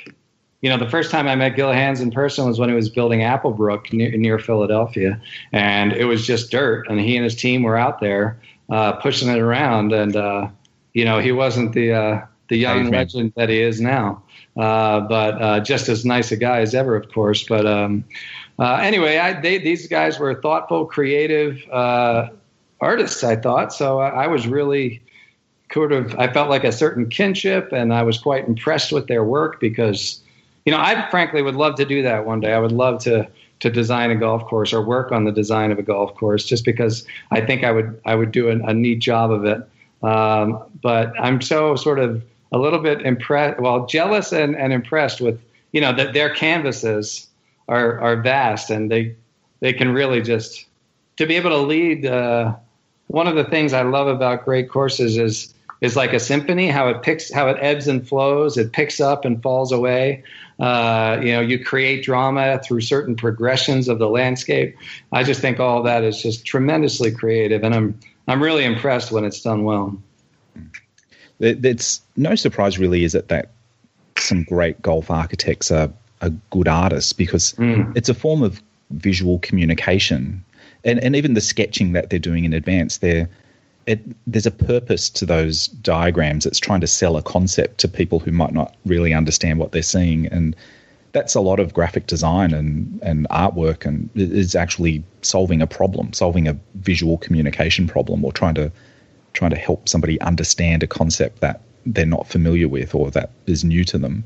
[0.61, 2.91] You know, the first time I met Gil Hanse in person was when he was
[2.91, 5.21] building Applebrook near, near Philadelphia,
[5.53, 6.87] and it was just dirt.
[6.89, 8.39] And he and his team were out there
[8.69, 10.49] uh, pushing it around, and uh,
[10.93, 14.23] you know, he wasn't the uh, the young legend that he is now,
[14.57, 17.45] uh, but uh, just as nice a guy as ever, of course.
[17.45, 18.05] But um,
[18.59, 21.59] uh, anyway, I, they, these guys were thoughtful, creative
[22.81, 23.23] artists.
[23.25, 24.01] I thought so.
[24.01, 25.03] I, I was really
[25.73, 29.25] sort of I felt like a certain kinship, and I was quite impressed with their
[29.25, 30.21] work because,
[30.65, 32.53] you know, I frankly would love to do that one day.
[32.53, 33.29] I would love to
[33.61, 36.65] to design a golf course or work on the design of a golf course, just
[36.65, 39.63] because I think I would I would do a, a neat job of it.
[40.03, 42.23] Um, but I'm so sort of
[42.53, 45.41] a little bit impressed, well, jealous and, and impressed with
[45.73, 47.29] you know that their canvases
[47.69, 49.15] are are vast and they
[49.61, 50.67] they can really just
[51.17, 52.07] to be able to lead.
[52.07, 52.57] Uh,
[53.09, 56.89] one of the things I love about great courses is is like a symphony how
[56.89, 60.23] it picks how it ebbs and flows it picks up and falls away
[60.59, 64.77] uh, you know you create drama through certain progressions of the landscape
[65.13, 67.99] i just think all that is just tremendously creative and i'm
[68.29, 69.97] i'm really impressed when it's done well
[71.41, 73.51] it's no surprise really is it that
[74.17, 77.97] some great golf architects are, are good artists because mm.
[77.97, 80.45] it's a form of visual communication
[80.85, 83.29] and, and even the sketching that they're doing in advance they're
[83.87, 86.47] it, there's a purpose to those diagrams.
[86.47, 89.83] It's trying to sell a concept to people who might not really understand what they're
[89.83, 90.55] seeing, and
[91.13, 96.13] that's a lot of graphic design and, and artwork, and is actually solving a problem,
[96.13, 98.71] solving a visual communication problem, or trying to
[99.33, 103.65] trying to help somebody understand a concept that they're not familiar with or that is
[103.65, 104.25] new to them.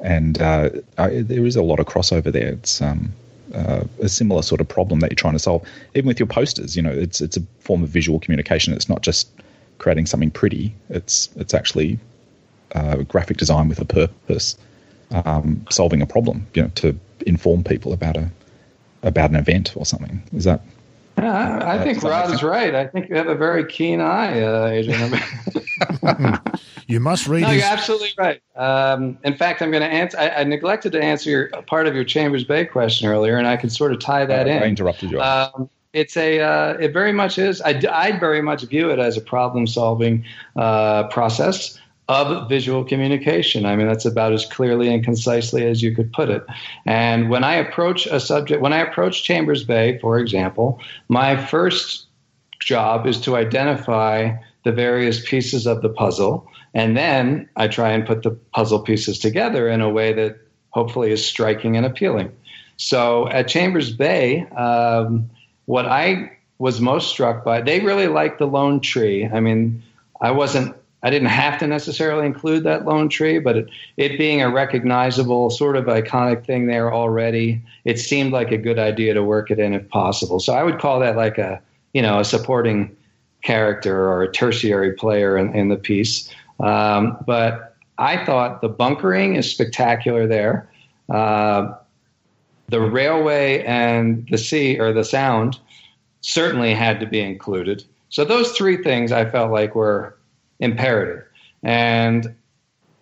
[0.00, 2.48] And uh, I, there is a lot of crossover there.
[2.48, 3.12] It's um,
[3.54, 5.66] uh, a similar sort of problem that you're trying to solve.
[5.94, 8.72] Even with your posters, you know, it's it's a form of visual communication.
[8.72, 9.28] It's not just
[9.78, 10.74] creating something pretty.
[10.88, 11.98] It's it's actually
[12.74, 14.56] uh, graphic design with a purpose,
[15.10, 16.46] um, solving a problem.
[16.54, 18.30] You know, to inform people about a
[19.02, 20.22] about an event or something.
[20.32, 20.62] Is that?
[21.22, 22.74] Yeah, I, I think Rod is right.
[22.74, 25.12] I think you have a very keen eye, uh, Adrian.
[26.86, 27.42] you must read.
[27.42, 27.62] No, his...
[27.62, 28.42] you're absolutely right.
[28.56, 30.18] Um, in fact, I'm going to answer.
[30.18, 33.56] I, I, neglected to answer your part of your Chambers Bay question earlier, and I
[33.56, 34.62] can sort of tie that in.
[34.62, 35.20] I interrupted you.
[35.20, 36.40] Um, it's a.
[36.40, 37.60] Uh, it very much is.
[37.62, 40.24] I, I very much view it as a problem-solving
[40.56, 41.78] uh, process
[42.10, 43.64] of visual communication.
[43.64, 46.44] I mean, that's about as clearly and concisely as you could put it.
[46.84, 52.06] And when I approach a subject, when I approach Chambers Bay, for example, my first
[52.58, 54.32] job is to identify
[54.64, 56.50] the various pieces of the puzzle.
[56.74, 60.36] And then I try and put the puzzle pieces together in a way that
[60.70, 62.32] hopefully is striking and appealing.
[62.76, 65.30] So at Chambers Bay, um,
[65.66, 69.28] what I was most struck by, they really liked the lone tree.
[69.32, 69.80] I mean,
[70.20, 74.42] I wasn't I didn't have to necessarily include that lone tree, but it, it, being
[74.42, 79.22] a recognizable, sort of iconic thing there already, it seemed like a good idea to
[79.22, 80.40] work it in if possible.
[80.40, 81.60] So I would call that like a,
[81.94, 82.94] you know, a supporting
[83.42, 86.30] character or a tertiary player in, in the piece.
[86.60, 90.68] Um, but I thought the bunkering is spectacular there.
[91.08, 91.74] Uh,
[92.68, 95.58] the railway and the sea or the sound
[96.20, 97.84] certainly had to be included.
[98.10, 100.16] So those three things I felt like were
[100.60, 101.24] imperative.
[101.62, 102.34] And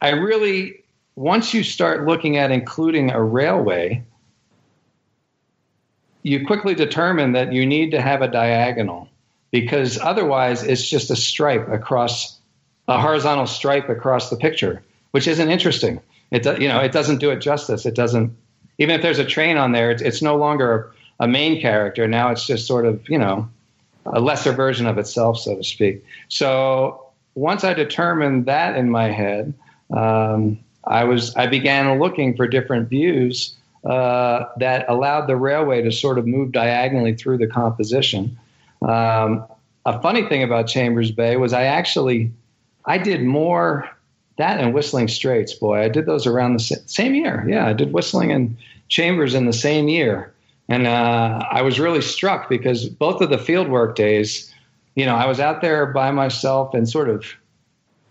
[0.01, 0.85] I really
[1.19, 4.05] once you start looking at including a railway,
[6.23, 9.09] you quickly determine that you need to have a diagonal
[9.51, 12.39] because otherwise it's just a stripe across
[12.87, 16.01] a horizontal stripe across the picture, which isn't interesting.
[16.31, 17.85] It you know it doesn't do it justice.
[17.85, 18.37] It doesn't
[18.79, 22.07] even if there's a train on there, it's, it's no longer a main character.
[22.07, 23.49] Now it's just sort of you know
[24.07, 26.05] a lesser version of itself, so to speak.
[26.29, 29.55] So once I determined that in my head,
[29.91, 33.55] um, I was I began looking for different views
[33.85, 38.39] uh, that allowed the railway to sort of move diagonally through the composition.
[38.83, 39.45] Um,
[39.87, 42.33] a funny thing about Chambers Bay was I actually
[42.85, 43.89] I did more
[44.37, 45.53] that and Whistling Straits.
[45.53, 47.45] Boy, I did those around the same year.
[47.49, 48.57] Yeah, I did Whistling and
[48.89, 50.33] Chambers in the same year,
[50.69, 54.53] and uh, I was really struck because both of the fieldwork days,
[54.99, 57.25] you know, I was out there by myself and sort of,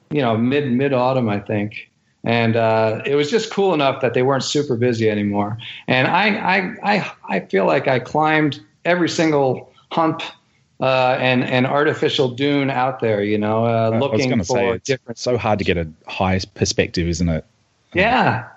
[0.10, 1.90] you know, mid mid autumn, I think
[2.28, 5.58] and uh, it was just cool enough that they weren't super busy anymore.
[5.88, 10.22] And I, I, I, I feel like I climbed every single hump
[10.82, 13.24] uh, and and artificial dune out there.
[13.24, 15.18] You know, uh, looking for different.
[15.18, 17.46] So hard to get a high perspective, isn't it?
[17.94, 18.50] Yeah,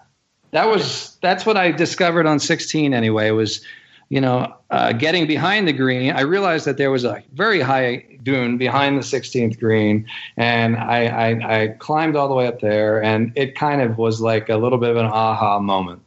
[0.51, 3.28] that was that's what I discovered on 16 anyway.
[3.28, 3.64] It was
[4.11, 8.05] you know, uh, getting behind the green, I realized that there was a very high
[8.25, 10.07] dune behind the 16th green,
[10.37, 14.21] and I, I, I, climbed all the way up there, and it kind of was
[14.21, 16.03] like a little bit of an aha moment.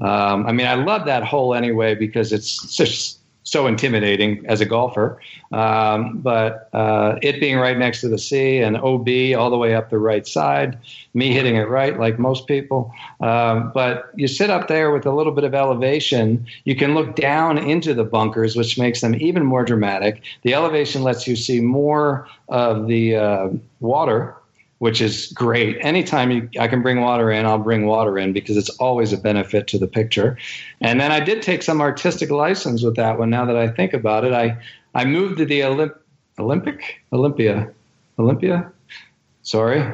[0.00, 3.17] Um, I mean, I love that hole anyway because it's just
[3.48, 5.20] so intimidating as a golfer.
[5.52, 9.74] Um, but uh, it being right next to the sea and OB all the way
[9.74, 10.78] up the right side,
[11.14, 12.92] me hitting it right like most people.
[13.20, 17.16] Um, but you sit up there with a little bit of elevation, you can look
[17.16, 20.22] down into the bunkers, which makes them even more dramatic.
[20.42, 23.48] The elevation lets you see more of the uh,
[23.80, 24.34] water
[24.78, 25.76] which is great.
[25.80, 29.18] Anytime you, I can bring water in, I'll bring water in because it's always a
[29.18, 30.38] benefit to the picture.
[30.80, 33.30] And then I did take some artistic license with that one.
[33.30, 34.56] Now that I think about it, I
[34.94, 35.98] I moved to the Olymp-
[36.38, 37.70] Olympic Olympia
[38.18, 38.70] Olympia.
[39.42, 39.84] Sorry,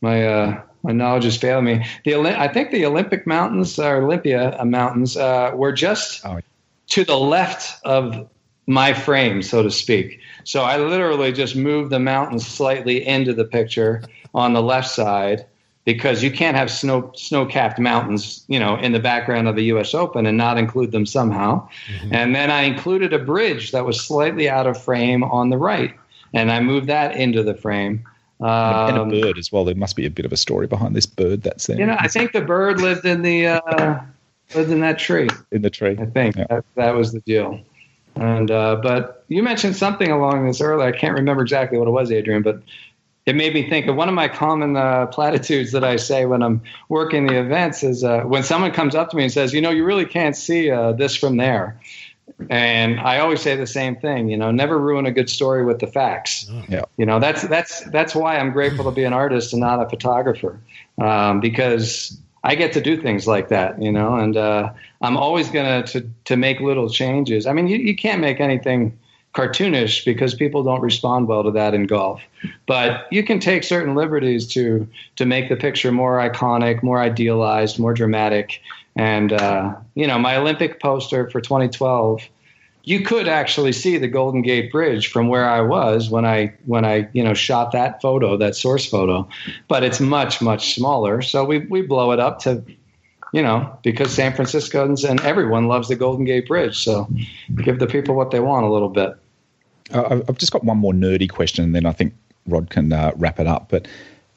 [0.00, 1.86] my uh, my knowledge is failing me.
[2.04, 6.40] The I think the Olympic Mountains or Olympia Mountains uh, were just oh.
[6.88, 8.28] to the left of
[8.66, 10.20] my frame, so to speak.
[10.44, 14.02] So I literally just moved the mountains slightly into the picture
[14.34, 15.46] on the left side
[15.84, 19.94] because you can't have snow snow-capped mountains, you know, in the background of the U.S.
[19.94, 21.66] Open and not include them somehow.
[21.86, 22.14] Mm-hmm.
[22.14, 25.94] And then I included a bridge that was slightly out of frame on the right,
[26.34, 28.04] and I moved that into the frame.
[28.40, 29.64] Um, and a um, bird as well.
[29.64, 31.78] There must be a bit of a story behind this bird that's there.
[31.78, 34.00] You know, I think the bird lived in the uh,
[34.54, 35.28] lived in that tree.
[35.50, 36.46] In the tree, I think yeah.
[36.48, 37.60] that, that was the deal.
[38.16, 40.86] And uh, but you mentioned something along this earlier.
[40.86, 42.62] I can't remember exactly what it was, Adrian, but
[43.30, 46.42] it made me think of one of my common uh, platitudes that I say when
[46.42, 49.60] I'm working the events is uh, when someone comes up to me and says, "You
[49.60, 51.78] know, you really can't see uh, this from there."
[52.48, 55.78] And I always say the same thing, you know, never ruin a good story with
[55.78, 56.50] the facts.
[56.68, 56.82] Yeah.
[56.96, 59.88] You know, that's that's that's why I'm grateful to be an artist and not a
[59.88, 60.58] photographer,
[61.00, 64.72] um, because I get to do things like that, you know, and uh,
[65.02, 67.46] I'm always gonna to to make little changes.
[67.46, 68.98] I mean, you, you can't make anything
[69.34, 72.20] cartoonish because people don't respond well to that in golf.
[72.66, 77.78] But you can take certain liberties to to make the picture more iconic, more idealized,
[77.78, 78.60] more dramatic.
[78.96, 82.22] And uh, you know, my Olympic poster for 2012,
[82.82, 86.84] you could actually see the Golden Gate Bridge from where I was when I when
[86.84, 89.28] I you know shot that photo, that source photo.
[89.68, 92.64] But it's much much smaller, so we we blow it up to
[93.32, 96.76] you know, because San Franciscans and everyone loves the Golden Gate Bridge.
[96.82, 97.08] So
[97.62, 99.16] give the people what they want a little bit.
[99.92, 102.14] Uh, I've just got one more nerdy question, and then I think
[102.46, 103.68] Rod can uh, wrap it up.
[103.68, 103.86] But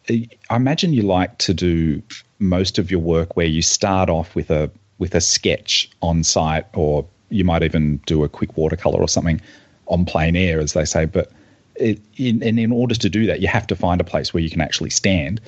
[0.09, 0.15] uh,
[0.49, 2.01] I imagine you like to do
[2.39, 6.65] most of your work where you start off with a with a sketch on site,
[6.73, 9.41] or you might even do a quick watercolor or something
[9.87, 11.05] on plein air, as they say.
[11.05, 11.31] But
[11.75, 14.43] it, in, and in order to do that, you have to find a place where
[14.43, 15.41] you can actually stand.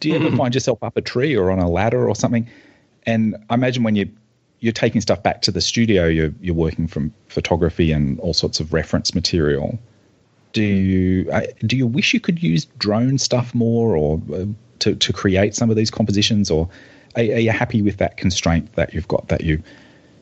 [0.00, 0.26] Do you mm-hmm.
[0.26, 2.48] ever find yourself up a tree or on a ladder or something?
[3.04, 4.10] And I imagine when you
[4.60, 6.06] you're taking stuff back to the studio.
[6.06, 9.78] You're you're working from photography and all sorts of reference material.
[10.52, 14.46] Do you uh, do you wish you could use drone stuff more, or uh,
[14.80, 16.68] to to create some of these compositions, or
[17.16, 19.62] are, are, you happy with that constraint that you've got that you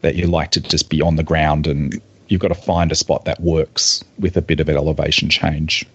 [0.01, 2.95] that you like to just be on the ground and you've got to find a
[2.95, 5.87] spot that works with a bit of an elevation change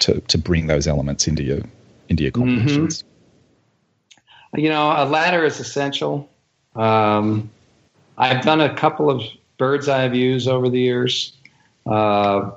[0.00, 1.60] to to bring those elements into your
[2.08, 3.02] into your compositions.
[3.02, 4.60] Mm-hmm.
[4.60, 6.30] You know, a ladder is essential.
[6.74, 7.50] Um,
[8.18, 9.22] I've done a couple of
[9.58, 11.32] bird's eye views over the years,
[11.86, 12.50] uh,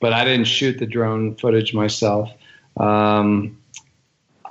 [0.00, 2.30] but I didn't shoot the drone footage myself.
[2.76, 3.58] Um,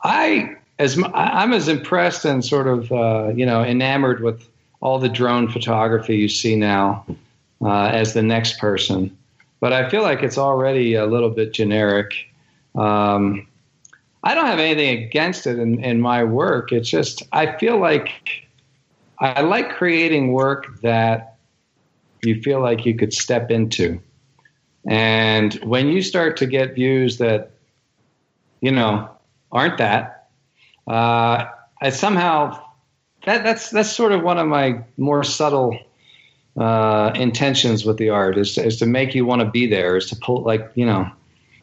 [0.04, 4.48] I as I'm as impressed and sort of uh, you know enamored with
[4.82, 7.06] all the drone photography you see now
[7.62, 9.16] uh, as the next person,
[9.60, 12.14] but I feel like it's already a little bit generic.
[12.76, 13.48] Um,
[14.24, 16.72] I don't have anything against it in, in my work.
[16.72, 18.45] It's just I feel like
[19.20, 21.38] I like creating work that
[22.24, 24.00] you feel like you could step into.
[24.88, 27.52] And when you start to get views that,
[28.62, 29.10] you know,
[29.52, 30.30] aren't that,
[30.88, 31.46] uh,
[31.82, 32.62] I somehow
[33.26, 35.78] that that's that's sort of one of my more subtle
[36.58, 39.98] uh, intentions with the art is to, is to make you want to be there,
[39.98, 41.10] is to pull like you know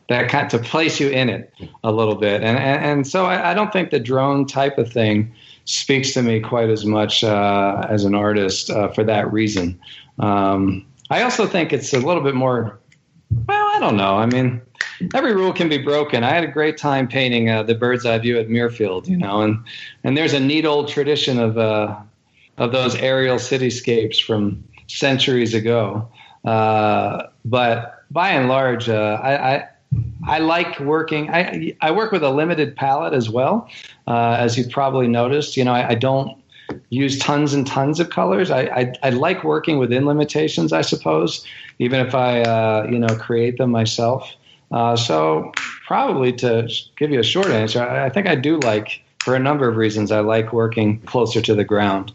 [0.08, 1.52] that kind to place you in it
[1.84, 4.92] a little bit, and and, and so I, I, don't think the drone type of
[4.92, 5.32] thing
[5.64, 9.78] speaks to me quite as much uh, as an artist uh, for that reason.
[10.18, 12.78] Um, I also think it's a little bit more.
[13.48, 14.16] Well, I don't know.
[14.16, 14.60] I mean,
[15.14, 16.22] every rule can be broken.
[16.22, 19.42] I had a great time painting uh, the bird's eye view at Muirfield, you know,
[19.42, 19.58] and
[20.04, 21.96] and there's a neat old tradition of uh,
[22.58, 26.08] of those aerial cityscapes from centuries ago.
[26.44, 29.68] Uh, but by and large, uh, I, I
[30.26, 31.30] I like working.
[31.30, 33.68] I I work with a limited palette as well,
[34.06, 35.56] uh, as you've probably noticed.
[35.56, 36.40] You know, I, I, don't
[36.90, 38.50] use tons and tons of colors.
[38.50, 41.44] I, I, I like working within limitations, I suppose,
[41.78, 44.32] even if I uh, you know create them myself.
[44.70, 45.52] Uh, so
[45.86, 49.40] probably to give you a short answer, I, I think I do like for a
[49.40, 50.12] number of reasons.
[50.12, 52.12] I like working closer to the ground.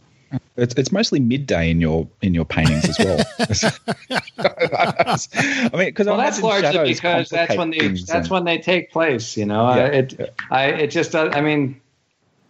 [0.58, 3.24] It's, it's mostly midday in your in your paintings as well.
[4.40, 8.92] I mean, because well, that's largely because that's when they that's and, when they take
[8.92, 9.38] place.
[9.38, 10.26] You know, yeah, it yeah.
[10.50, 11.34] I it just does.
[11.34, 11.80] I mean,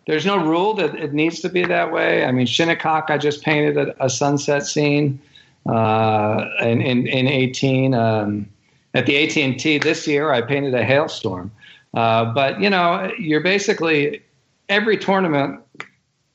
[0.07, 2.25] there's no rule that it needs to be that way.
[2.25, 5.19] I mean, Shinnecock, I just painted a, a sunset scene
[5.69, 8.47] uh, in, in in 18 um,
[8.93, 10.31] at the AT&T this year.
[10.31, 11.51] I painted a hailstorm,
[11.93, 14.23] uh, but you know, you're basically
[14.69, 15.61] every tournament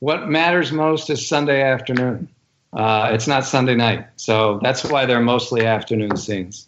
[0.03, 2.27] what matters most is Sunday afternoon.
[2.73, 6.67] Uh, it's not Sunday night, so that's why they're mostly afternoon scenes.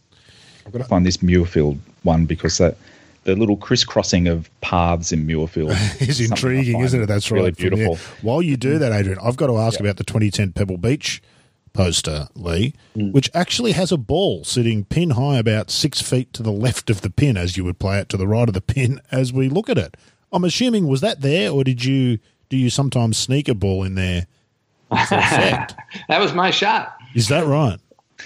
[0.66, 2.78] I've got to find this Muirfield one because that
[3.26, 5.72] the little crisscrossing of paths in Muirfield
[6.02, 7.08] is intriguing, isn't it?
[7.08, 7.58] That's really right.
[7.58, 7.98] Beautiful.
[8.22, 11.22] While you do that, Adrian, I've got to ask about the 2010 Pebble Beach
[11.74, 13.12] poster, Lee, mm.
[13.12, 17.02] which actually has a ball sitting pin high about six feet to the left of
[17.02, 19.50] the pin, as you would play it to the right of the pin as we
[19.50, 19.98] look at it.
[20.32, 22.20] I'm assuming was that there, or did you
[22.50, 24.28] do you sometimes sneak a ball in there
[24.92, 25.76] that
[26.10, 26.96] was my shot.
[27.16, 27.80] Is that right?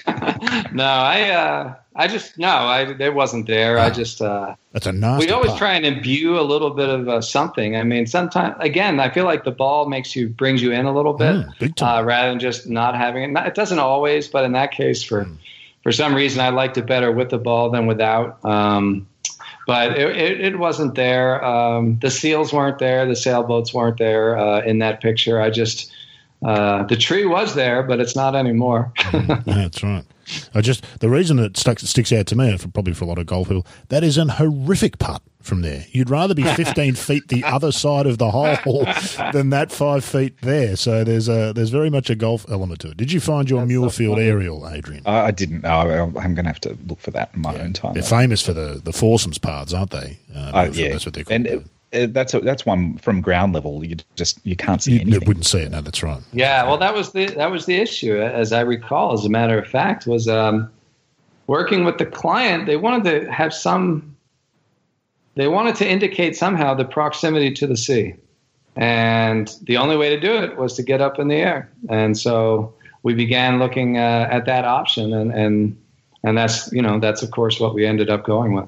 [0.73, 3.77] no, I uh, I just no, I it wasn't there.
[3.77, 5.27] Oh, I just uh, that's a nasty.
[5.27, 7.75] We always try and imbue a little bit of uh, something.
[7.75, 10.93] I mean, sometimes again, I feel like the ball makes you brings you in a
[10.93, 13.47] little bit mm, uh, rather than just not having it.
[13.47, 15.37] It doesn't always, but in that case, for mm.
[15.83, 18.43] for some reason, I liked it better with the ball than without.
[18.45, 19.07] Um,
[19.69, 21.45] but it, it, it wasn't there.
[21.45, 23.05] Um, the seals weren't there.
[23.05, 25.39] The sailboats weren't there uh, in that picture.
[25.39, 25.93] I just
[26.43, 28.91] uh, the tree was there, but it's not anymore.
[29.45, 30.03] that's right.
[30.55, 33.19] I just the reason it stuck, sticks out to me, for, probably for a lot
[33.19, 35.85] of golf people, that is an horrific putt from there.
[35.91, 38.85] You'd rather be 15 feet the other side of the hole
[39.33, 40.75] than that five feet there.
[40.75, 42.97] So there's a there's very much a golf element to it.
[42.97, 45.03] Did you find your Muirfield aerial, Adrian?
[45.05, 45.61] I, I didn't.
[45.61, 47.61] No, I'm going to have to look for that in my yeah.
[47.61, 47.93] own time.
[47.93, 48.07] They're though.
[48.07, 50.17] famous for the the foursomes paths, aren't they?
[50.35, 51.47] Uh, uh, yeah, that's what they're called.
[51.47, 53.83] And, uh, that's a, that's one from ground level.
[53.83, 55.21] You just you can't see you, anything.
[55.21, 55.71] You wouldn't see it.
[55.71, 56.21] No, that's right.
[56.33, 59.13] Yeah, well, that was the that was the issue, as I recall.
[59.13, 60.69] As a matter of fact, was um,
[61.47, 62.67] working with the client.
[62.67, 64.08] They wanted to have some
[65.39, 68.13] they wanted to indicate somehow the proximity to the sea.
[68.75, 71.71] And the only way to do it was to get up in the air.
[71.87, 72.73] And so
[73.03, 75.81] we began looking uh, at that option, and, and
[76.23, 78.67] and that's you know that's of course what we ended up going with.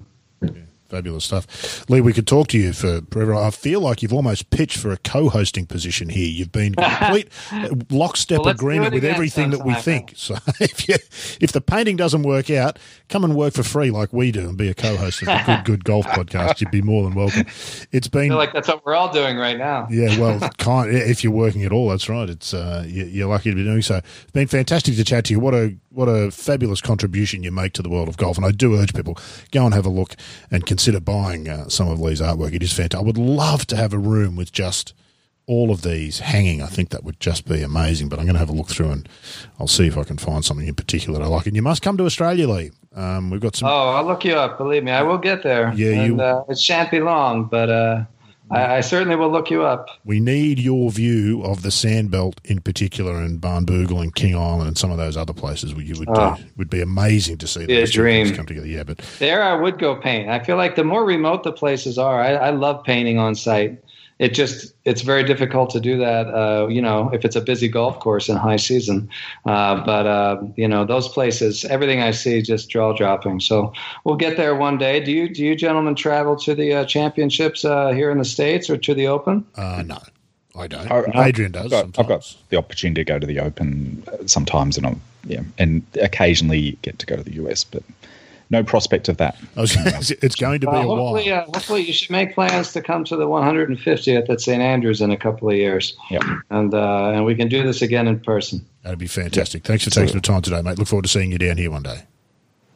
[0.91, 1.89] Fabulous stuff.
[1.89, 3.33] Lee, we could talk to you for forever.
[3.33, 6.27] I feel like you've almost pitched for a co hosting position here.
[6.27, 7.29] You've been complete
[7.89, 10.11] lockstep well, agreement with everything that we think.
[10.17, 10.95] So if, you,
[11.39, 12.77] if the painting doesn't work out,
[13.07, 15.43] come and work for free like we do and be a co host of the
[15.45, 16.59] Good Good Golf podcast.
[16.59, 17.45] You'd be more than welcome.
[17.93, 18.27] It's been.
[18.29, 19.87] like that's what we're all doing right now.
[19.89, 22.29] Yeah, well, kind, if you're working at all, that's right.
[22.29, 24.01] It's uh, You're lucky to be doing so.
[24.23, 25.39] It's been fantastic to chat to you.
[25.39, 28.37] What a what a fabulous contribution you make to the world of golf.
[28.37, 29.17] And I do urge people
[29.51, 30.15] go and have a look
[30.49, 32.53] and consider buying uh, some of Lee's artwork.
[32.53, 32.99] It is fantastic.
[32.99, 34.93] I would love to have a room with just
[35.47, 36.61] all of these hanging.
[36.61, 38.07] I think that would just be amazing.
[38.07, 39.09] But I'm going to have a look through and
[39.59, 41.45] I'll see if I can find something in particular that I like.
[41.45, 42.71] And you must come to Australia, Lee.
[42.95, 43.67] Um, we've got some.
[43.69, 44.57] Oh, I'll look you up.
[44.57, 45.73] Believe me, I will get there.
[45.75, 46.21] Yeah, and, you.
[46.21, 47.69] Uh, it shan't be long, but.
[47.69, 48.03] Uh,
[48.51, 49.87] I, I, certainly will look you up.
[50.03, 54.77] We need your view of the Sandbelt in particular, and Barnbougle and King Island, and
[54.77, 56.13] some of those other places where you would oh.
[56.15, 56.35] Ah.
[56.35, 57.63] do, would be amazing to see.
[57.63, 58.67] A dream come together.
[58.67, 60.29] Yeah, but there I would go paint.
[60.29, 63.81] I feel like the more remote the places are, I, I love painting on site.
[64.21, 66.27] It just it's very difficult to do that.
[66.27, 69.09] Uh, you know, if it's a busy golf course in high season.
[69.45, 73.39] Uh, but uh, you know, those places, everything I see, just jaw dropping.
[73.39, 73.73] So
[74.03, 74.99] we'll get there one day.
[74.99, 78.69] Do you do you gentlemen travel to the uh, championships uh, here in the states
[78.69, 79.43] or to the Open?
[79.55, 79.97] Uh, no.
[80.55, 80.91] I don't.
[80.91, 81.71] I, Adrian does.
[81.73, 85.41] I've got, I've got, the opportunity to go to the Open sometimes, and I'm yeah,
[85.57, 87.83] and occasionally get to go to the US, but
[88.51, 89.35] no prospect of that.
[89.55, 90.97] it's going to be uh, a while.
[90.97, 95.01] Hopefully, uh, hopefully, you should make plans to come to the 150th at St Andrews
[95.01, 95.95] in a couple of years.
[96.11, 96.23] Yep.
[96.49, 98.63] And uh, and we can do this again in person.
[98.83, 99.63] That'd be fantastic.
[99.63, 99.67] Yep.
[99.67, 100.77] Thanks for taking the time today, mate.
[100.77, 102.03] Look forward to seeing you down here one day.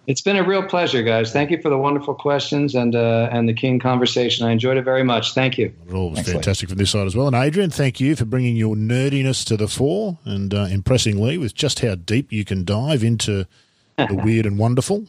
[0.07, 1.33] It's been a real pleasure, guys.
[1.33, 4.45] Thank you for the wonderful questions and uh, and the keen conversation.
[4.45, 5.33] I enjoyed it very much.
[5.33, 5.73] Thank you.
[5.87, 6.73] It all was Thanks, fantastic Lee.
[6.73, 7.27] from this side as well.
[7.27, 11.37] And Adrian, thank you for bringing your nerdiness to the fore and uh, impressing Lee
[11.37, 13.45] with just how deep you can dive into
[13.97, 15.05] the weird and wonderful.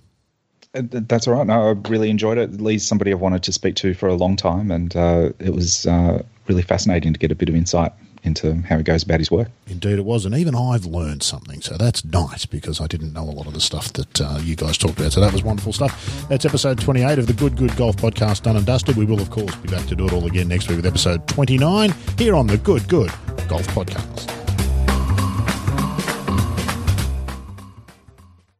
[0.81, 1.47] That's all right.
[1.47, 2.61] No, I really enjoyed it.
[2.61, 5.86] Lee's somebody I've wanted to speak to for a long time, and uh, it was
[5.86, 7.93] uh, really fascinating to get a bit of insight
[8.27, 9.48] into how he goes about his work.
[9.69, 13.23] Indeed, it was, and even I've learned something, so that's nice because I didn't know
[13.23, 15.12] a lot of the stuff that uh, you guys talked about.
[15.12, 16.27] So that was wonderful stuff.
[16.28, 18.97] That's episode 28 of the Good Good Golf Podcast done and dusted.
[18.97, 21.27] We will, of course, be back to do it all again next week with episode
[21.28, 23.12] 29 here on the Good Good
[23.48, 24.36] Golf Podcast.